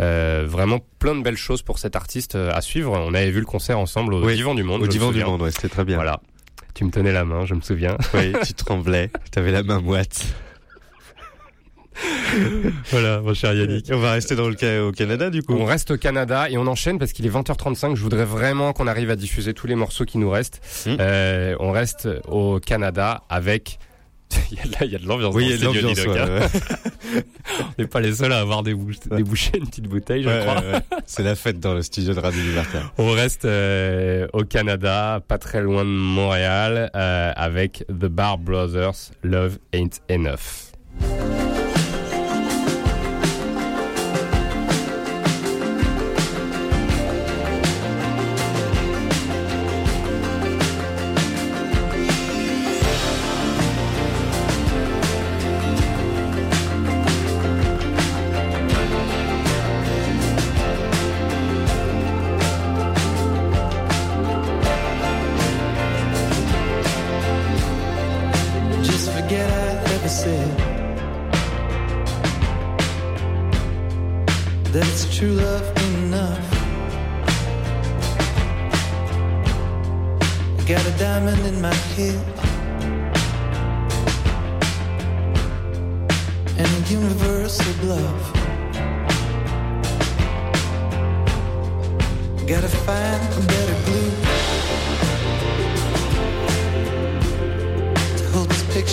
[0.00, 2.92] Euh, vraiment plein de belles choses pour cet artiste euh, à suivre.
[2.92, 4.82] On avait vu le concert ensemble au Oui, Divan du Monde.
[4.82, 5.22] Au Divan du.
[5.22, 5.96] Monde, ouais, c'était très bien.
[5.96, 6.20] Voilà.
[6.74, 7.98] Tu me tenais la main, je me souviens.
[8.14, 10.34] Oui, tu tremblais, t'avais la main moite.
[12.90, 13.90] voilà, mon cher Yannick.
[13.92, 15.52] On va rester dans le au Canada du coup.
[15.52, 17.94] On reste au Canada et on enchaîne parce qu'il est 20h35.
[17.94, 20.62] Je voudrais vraiment qu'on arrive à diffuser tous les morceaux qui nous restent.
[20.86, 20.96] Hmm.
[20.98, 23.78] Euh, on reste au Canada avec
[24.50, 24.58] il
[24.92, 25.34] y a de, l'ambiance.
[25.34, 25.98] Oui, il y a de l'ambiance.
[25.98, 27.20] Hein.
[27.60, 30.62] On n'est pas les seuls à avoir débouché une petite bouteille, je crois.
[31.06, 32.92] C'est la fête dans le studio de Radio Libertaire.
[32.98, 39.12] On reste euh, au Canada, pas très loin de Montréal, euh, avec The Bar Brothers,
[39.22, 41.49] Love Ain't Enough.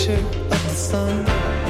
[0.08, 1.67] picture of the sun.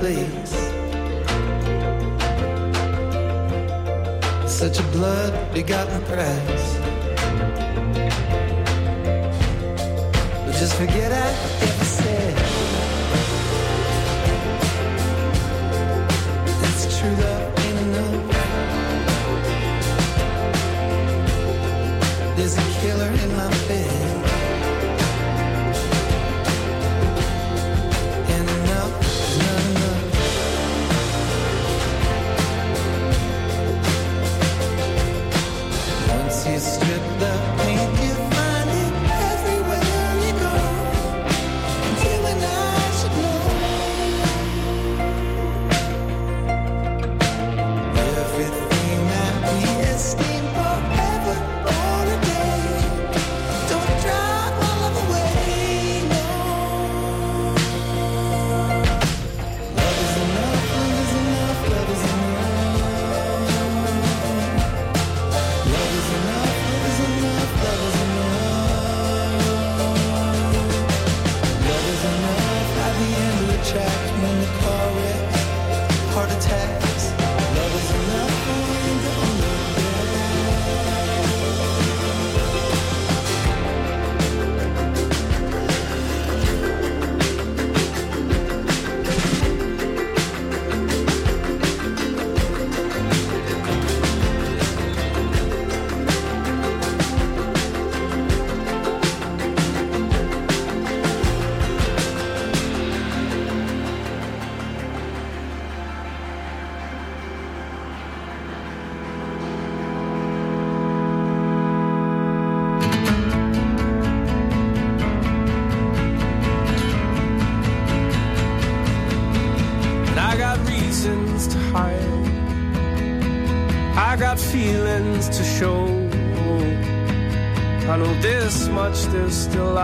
[0.00, 0.54] place.
[4.46, 6.59] Such a blood begotten price.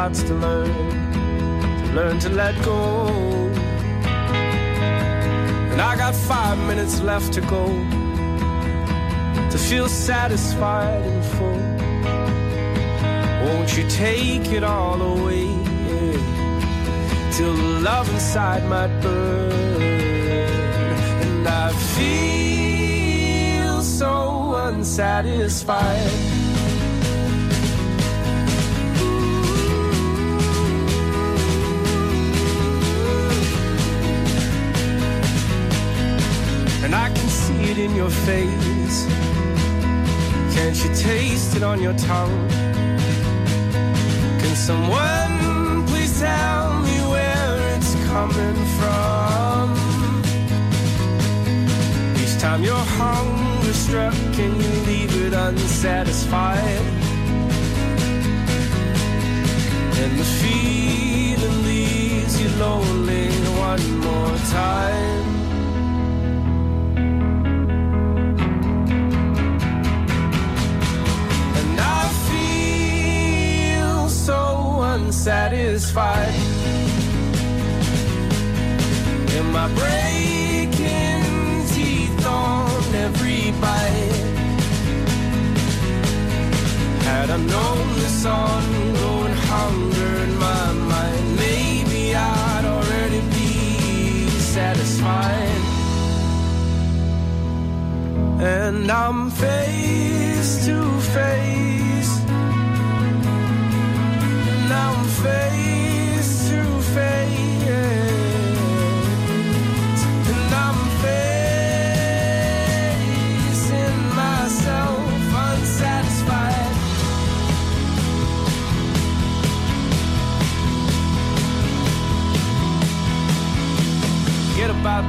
[0.06, 0.70] Lots to learn.
[1.82, 3.08] To learn to let go.
[5.72, 7.66] And I got five minutes left to go.
[9.52, 11.62] To feel satisfied and full.
[13.44, 15.48] Won't you take it all away?
[17.32, 19.82] Till the love inside might burn.
[21.24, 26.35] And I feel so unsatisfied.
[37.78, 39.06] It in your face.
[40.54, 42.48] Can't you taste it on your tongue?
[44.40, 49.74] Can someone please tell me where it's coming from?
[52.22, 56.86] Each time you're hunger struck, can you leave it unsatisfied?
[60.02, 63.28] And the feeling leaves you lonely
[63.68, 65.25] one more time.
[75.26, 76.34] So unsatisfied.
[79.38, 81.22] Am I breaking
[81.74, 84.22] teeth on every bite?
[87.02, 95.62] Had I known this ongoing hunger in my mind, maybe I'd already be satisfied.
[98.40, 101.75] And I'm face to face.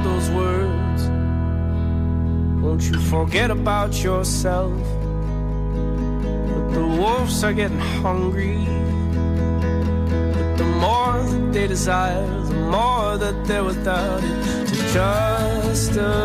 [0.02, 1.08] Those words.
[2.62, 4.72] Won't you forget about yourself?
[6.48, 8.77] But the wolves are getting hungry.
[11.26, 14.76] That they desire, the more that they're without it to
[15.74, 16.18] justify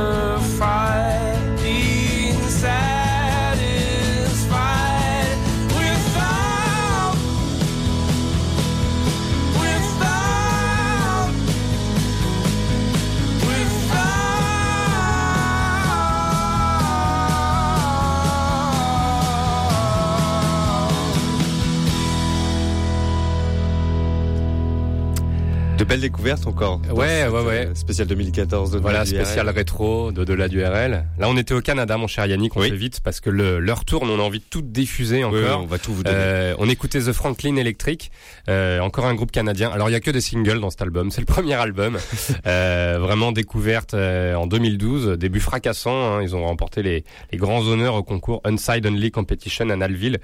[26.23, 26.79] découvertes encore.
[26.89, 27.67] Ouais, ouais, ouais.
[27.67, 31.05] euh, Spécial 2014 de Voilà, spécial rétro d'au-delà du RL.
[31.19, 34.09] Là, on était au Canada, mon cher Yannick, on fait vite parce que l'heure tourne,
[34.09, 35.37] on a envie de tout diffuser encore.
[35.37, 36.15] Oui, oui, on va tout vous donner.
[36.17, 38.09] Euh, on écoutait The Franklin Electric,
[38.47, 39.69] euh, encore un groupe canadien.
[39.69, 41.97] Alors, il y a que des singles dans cet album, c'est le premier album.
[42.45, 46.15] Euh, vraiment découverte en 2012, début fracassant.
[46.15, 46.21] hein.
[46.21, 50.19] Ils ont remporté les, les grands honneurs au concours Unside Only Competition à Nashville,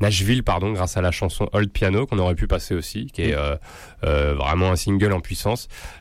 [0.00, 3.36] Nashville, pardon, grâce à la chanson Old Piano qu'on aurait pu passer aussi, qui est
[4.02, 5.41] vraiment un single en puissance,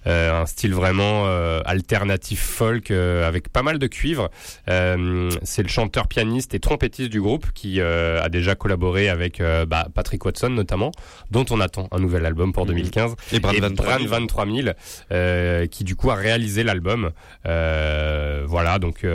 [0.07, 4.29] Euh, un style vraiment euh, alternatif folk euh, avec pas mal de cuivre.
[4.67, 10.23] C'est le chanteur, pianiste et trompettiste du groupe qui a déjà collaboré avec bah, Patrick
[10.25, 10.91] Watson notamment,
[11.29, 13.15] dont on attend un nouvel album pour 2015.
[13.31, 14.07] Et Brand 23 000.
[14.07, 14.67] 23 000,
[15.11, 17.11] euh, qui du coup a réalisé l'album.
[17.43, 19.05] Voilà, donc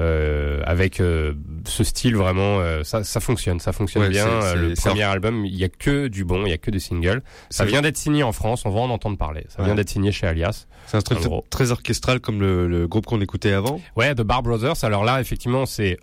[0.00, 1.34] euh, avec euh,
[1.66, 4.24] ce style vraiment, euh, ça, ça fonctionne, ça fonctionne Ouais, bien.
[4.24, 6.58] c'est- Euh, le c'est- premier album, il y a que du bon, il y a
[6.58, 7.22] que des singles.
[7.50, 9.44] Ça C'est- vient d'être signé en France, on va en entendre parler.
[9.48, 10.66] Ça vient d'être signé chez Alias.
[10.86, 11.18] C'est un truc
[11.50, 13.80] très orchestral comme le, le groupe qu'on écoutait avant.
[13.96, 14.82] Ouais, The Bar Brothers.
[14.82, 15.98] Alors là, effectivement, c'est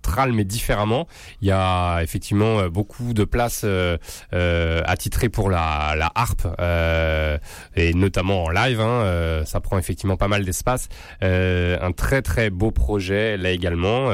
[0.00, 1.06] orchestral mais différemment.
[1.42, 3.96] Il y a effectivement euh, beaucoup de places euh,
[4.32, 7.38] euh, attitrées pour la, la harpe euh,
[7.76, 8.80] et notamment en live.
[8.80, 10.88] Hein, euh, ça prend effectivement pas mal d'espace.
[11.22, 14.10] Un très très beau projet là également.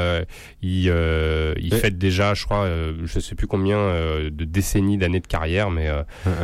[0.63, 2.69] Il il Et- fête déjà, je crois,
[3.05, 5.89] je sais plus combien de décennies d'années de carrière, mais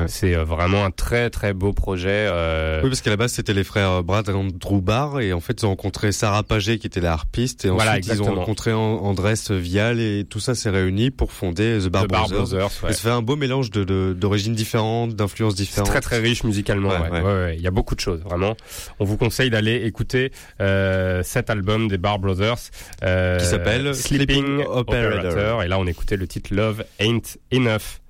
[0.07, 2.29] c'est vraiment un très très beau projet.
[2.83, 5.63] Oui, parce qu'à la base, c'était les frères Brad et Andrew Barr, et en fait,
[5.63, 8.73] ils ont rencontré Sarah Pagé, qui était la harpiste, et ensuite, Voilà, ils ont rencontré
[8.73, 8.99] An-
[9.51, 12.39] Vial, et tout ça s'est réuni pour fonder The Bar The Bar Brothers.
[12.49, 12.91] Brothers, ouais.
[12.91, 15.89] Et ça fait un beau mélange de, d'origines différentes, d'influences C'est différentes.
[15.89, 16.89] très très riche musicalement.
[16.91, 17.57] Ouais, ouais.
[17.57, 18.57] Il y a beaucoup de choses, vraiment.
[18.99, 22.57] On vous conseille d'aller écouter euh, cet album des Bar Brothers
[23.03, 25.19] euh, Qui s'appelle Sleeping Sleeping Operator.
[25.31, 25.63] Operator.
[25.63, 28.01] Et là, on écoutait le titre Love Ain't Enough.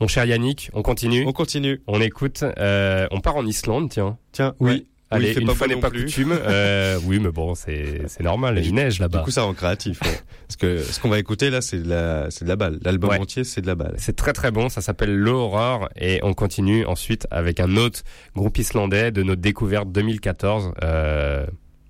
[0.00, 1.24] Mon cher Yannick, on continue.
[1.26, 1.82] On continue.
[1.88, 2.44] On écoute.
[2.58, 4.16] euh, on part en Islande, tiens.
[4.32, 4.86] Tiens, Oui.
[5.10, 6.04] Allez, il fait une pas fois n'est pas plus.
[6.04, 6.32] coutume.
[6.32, 8.60] euh, oui, mais bon, c'est normal.
[8.62, 9.20] Il neige Du là-bas.
[9.20, 10.00] coup, ça rend créatif.
[10.02, 10.08] ouais.
[10.48, 12.78] Parce que ce qu'on va écouter là, c'est de la, c'est de la balle.
[12.82, 13.18] L'album Ouais.
[13.18, 13.94] entier, c'est de la balle.
[13.96, 18.00] C'est très très bon, ça s'appelle L'Aurore et on continue ensuite avec un autre
[18.36, 20.72] groupe islandais de notre découverte 2014.
[20.82, 21.46] Euh,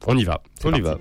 [0.07, 0.43] on y va.
[0.65, 0.97] On y va.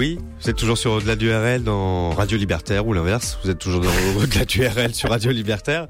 [0.00, 3.58] Oui, vous êtes toujours sur Au-delà du RL dans Radio Libertaire ou l'inverse, vous êtes
[3.58, 5.88] toujours dans Au-delà du RL sur Radio Libertaire.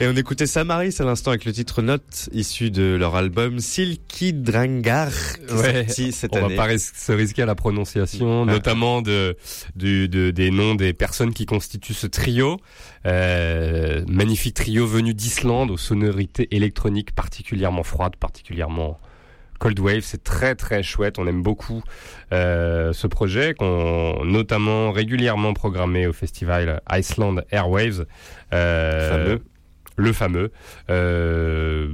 [0.00, 4.32] Et on écoutait Samaris à l'instant avec le titre Note issu de leur album Silky
[4.32, 5.10] Drangar
[5.46, 6.56] qui est Ouais, sorti cette on année.
[6.56, 8.52] va pas ris- se risquer à la prononciation, Ah.
[8.52, 9.36] notamment de,
[9.76, 12.56] du- de- des noms des personnes qui constituent ce trio.
[13.04, 18.98] Euh, magnifique trio venu d'Islande aux sonorités électroniques particulièrement froides, particulièrement
[19.64, 20.02] Cold Wave.
[20.02, 21.18] C'est très très chouette.
[21.18, 21.82] On aime beaucoup
[22.32, 28.04] euh, ce projet qu'on notamment régulièrement programmé au festival Iceland Airwaves.
[28.52, 29.40] Euh, Fameux.
[29.96, 30.50] Le fameux.
[30.90, 31.88] Euh,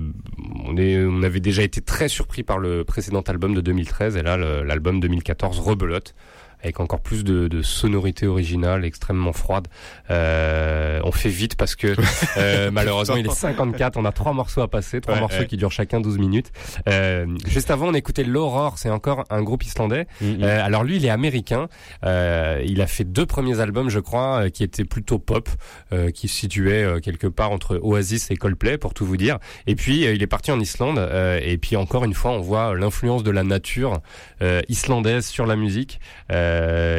[0.64, 4.22] on, est, on avait déjà été très surpris par le précédent album de 2013 et
[4.22, 6.14] là l'album 2014 rebelote
[6.62, 9.68] avec encore plus de, de sonorités originales extrêmement froides.
[10.10, 11.94] Euh, on fait vite parce que
[12.36, 15.46] euh, malheureusement il est 54, on a trois morceaux à passer, trois Ouais, morceaux ouais.
[15.46, 16.52] qui durent chacun 12 minutes.
[16.88, 20.06] Euh, juste avant on écoutait l'Aurore, c'est encore un groupe islandais.
[20.20, 20.38] Mhm.
[20.42, 21.68] Euh, alors lui il est américain,
[22.04, 25.48] Euh, il a fait deux premiers albums je crois euh, qui étaient plutôt pop,
[25.92, 29.38] euh, qui se situaient quelque part entre Oasis et Coldplay pour tout vous dire.
[29.66, 32.74] Et puis il est parti en Islande euh, et puis encore une fois on voit
[32.74, 34.00] l'influence de la nature
[34.42, 36.00] euh, islandaise sur la musique.
[36.32, 36.49] Euh,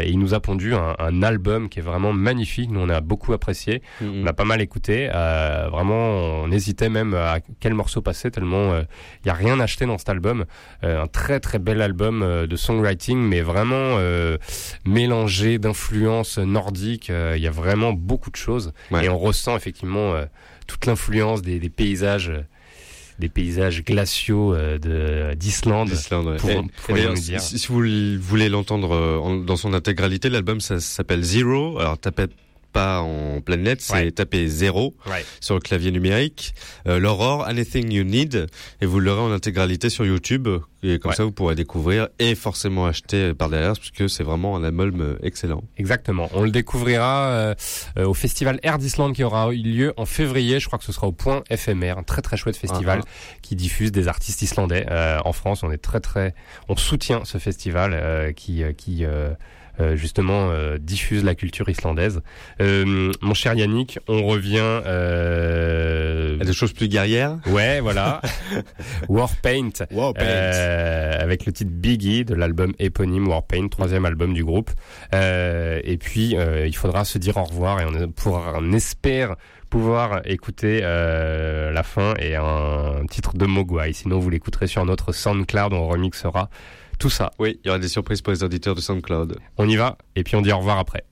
[0.04, 2.70] et il nous a pondu un, un album qui est vraiment magnifique.
[2.72, 4.24] Nous on a beaucoup apprécié, Mhm.
[4.24, 5.10] on a pas mal écouté.
[5.14, 8.84] Euh, vraiment on hésitait même à quel morceau passer tellement euh,
[9.24, 10.46] il y a rien acheté dans cet album.
[10.84, 14.38] Euh, un très très bel album euh, de songwriting, mais vraiment euh,
[14.86, 17.10] mélangé d'influences nordiques.
[17.10, 19.06] Euh, Il y a vraiment beaucoup de choses Ouais.
[19.06, 20.26] et on ressent effectivement euh,
[20.68, 22.32] toute l'influence des, des paysages.
[23.22, 25.88] Des paysages glaciaux euh, de d'Islande.
[26.28, 26.36] ouais.
[26.38, 26.50] Pour-
[27.14, 27.82] Et- et si, vous
[28.20, 31.80] voulez l'entendre euh, dans son intégralité, l'album s'appelle Zero.
[31.80, 32.26] Alors tapez
[32.72, 34.12] pas en pleine lettre, c'est Ouais.
[34.12, 35.26] taper zéro Ouais.
[35.40, 36.54] sur le clavier numérique.
[36.88, 38.48] Euh, L'Aurore, Anything You Need,
[38.82, 40.48] et vous l'aurez en intégralité sur YouTube.
[40.84, 41.16] Et comme Ouais.
[41.16, 45.16] ça, vous pourrez découvrir et forcément acheter par derrière, puisque c'est vraiment un album euh,
[45.22, 45.64] excellent.
[45.78, 46.28] Exactement.
[46.34, 47.56] On le découvrira euh,
[48.00, 50.60] euh, au festival Air d'Islande qui aura eu lieu en février.
[50.60, 53.08] Je crois que ce sera au Point éphémère, un très très chouette festival Ah,
[53.44, 55.62] qui diffuse des artistes islandais euh, en France.
[55.62, 56.34] On est très très,
[56.68, 59.06] on soutient ce festival euh, qui qui
[59.96, 62.22] justement euh, diffuse la culture islandaise.
[62.62, 64.60] Euh, mon cher Yannick, on revient.
[64.62, 66.40] Euh...
[66.40, 67.38] A des choses plus guerrières.
[67.48, 68.22] Ouais, voilà.
[69.10, 69.70] Warpaint.
[69.92, 70.22] Warpaint.
[70.24, 74.72] Euh, avec le titre Biggie de l'album éponyme Warpaint, troisième album du groupe.
[75.14, 79.36] Euh, et puis, euh, il faudra se dire au revoir et on, pour, on espère
[79.70, 83.94] pouvoir écouter euh, la fin et un titre de Mogwai.
[83.94, 86.50] Sinon, vous l'écouterez sur notre SoundCloud, on remixera
[87.02, 87.32] tout ça.
[87.40, 89.38] Oui, il y aura des surprises pour les auditeurs de SoundCloud.
[89.58, 91.04] On y va et puis on dit au revoir après.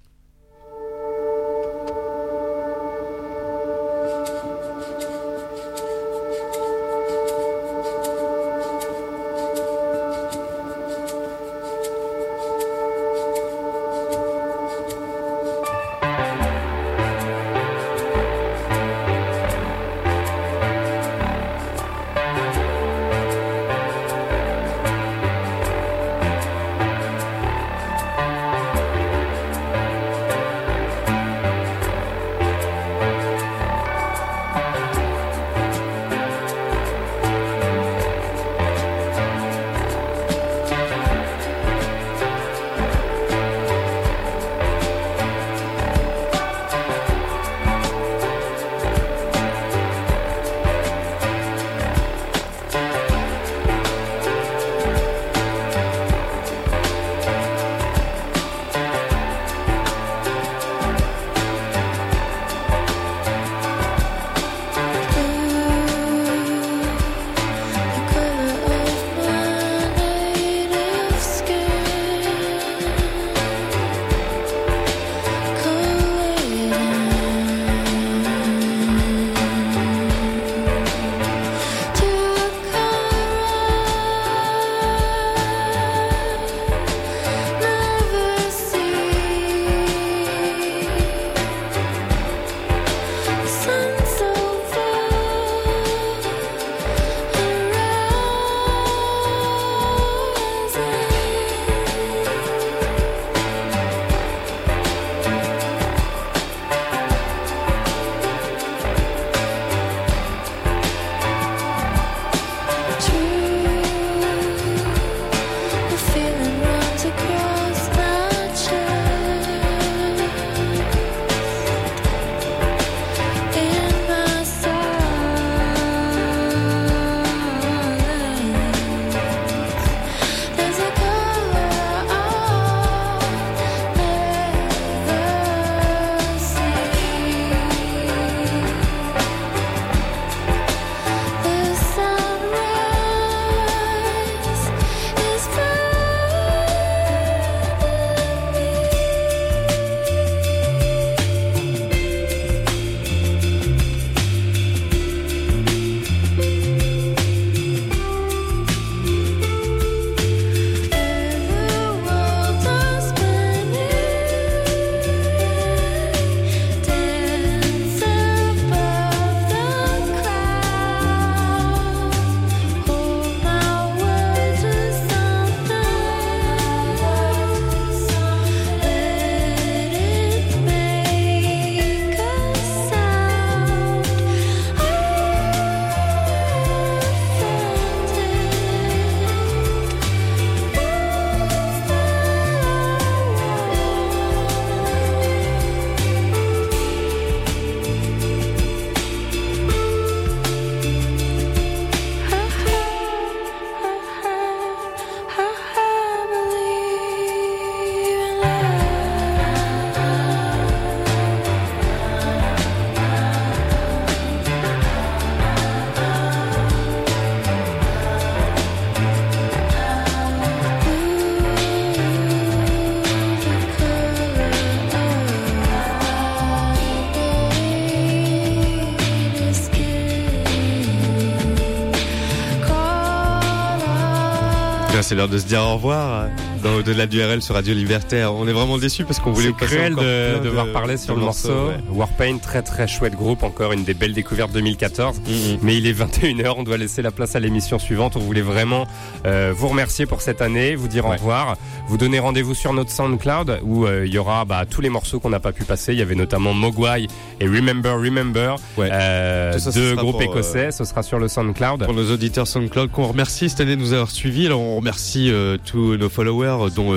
[235.20, 236.24] L'heure de se dire au revoir.
[236.24, 236.28] euh,
[236.64, 238.34] Dans au-delà du RL sur Radio Libertaire.
[238.34, 241.22] On est vraiment déçus parce qu'on voulait vous passer cruel de devoir parler sur le
[241.22, 241.50] morceau.
[241.68, 241.78] ouais.
[241.90, 245.20] Warpaint, très très chouette groupe, encore une des belles découvertes 2014.
[245.20, 245.58] Mm-hmm.
[245.62, 248.16] Mais il est 21h, on doit laisser la place à l'émission suivante.
[248.16, 248.88] On voulait vraiment
[249.26, 251.58] euh, vous remercier pour cette année, vous dire au revoir,
[251.90, 255.20] vous donner rendez-vous sur notre SoundCloud où euh, il y aura bah, tous les morceaux
[255.20, 255.92] qu'on n'a pas pu passer.
[255.92, 257.08] Il y avait notamment Mogwai
[257.40, 260.72] et Remember Remember, euh, ça, deux groupes pour, euh, écossais.
[260.72, 261.86] Ce sera sur le SoundCloud.
[261.86, 264.46] Pour nos auditeurs SoundCloud qu'on remercie cette année de nous avoir suivis.
[264.46, 265.34] Alors on remercie
[265.66, 266.94] tous nos followers dont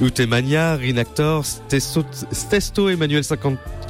[0.00, 2.02] Utemania, Rinactor, Stesto,
[2.32, 3.22] Stesto Emmanuel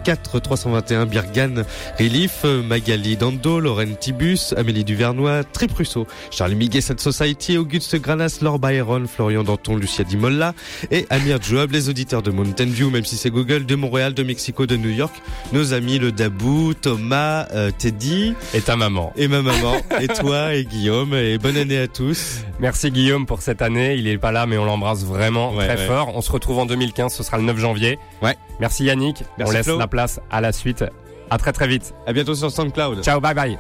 [0.05, 1.65] 54 321, Birgan,
[1.99, 8.39] Relief, Magali Dando, Lorraine Tibus, Amélie Duvernois, Trip Russo, Charlie Miguet Sad Society, Auguste Granas,
[8.43, 10.53] Laure Byron, Florian Danton, Lucia Di Molla
[10.91, 14.23] et Amir Joab, les auditeurs de Mountain View, même si c'est Google, de Montréal, de
[14.23, 15.15] Mexico, de New York,
[15.53, 18.35] nos amis le Dabou, Thomas, euh, Teddy.
[18.53, 19.13] Et ta maman.
[19.17, 22.41] Et ma maman, et toi, et Guillaume, et bonne année à tous.
[22.61, 23.95] Merci Guillaume pour cette année.
[23.97, 25.87] Il est pas là, mais on l'embrasse vraiment Ouais, très ouais.
[25.87, 26.13] fort.
[26.15, 27.13] On se retrouve en 2015.
[27.15, 27.99] Ce sera le 9 janvier.
[28.23, 28.37] Ouais.
[28.61, 29.25] Merci Yannick.
[29.37, 29.79] Merci on laisse Flo.
[29.79, 30.85] la place à la suite.
[31.31, 31.95] À très très vite.
[32.07, 33.03] À bientôt sur SoundCloud.
[33.03, 33.59] Ciao, bye bye.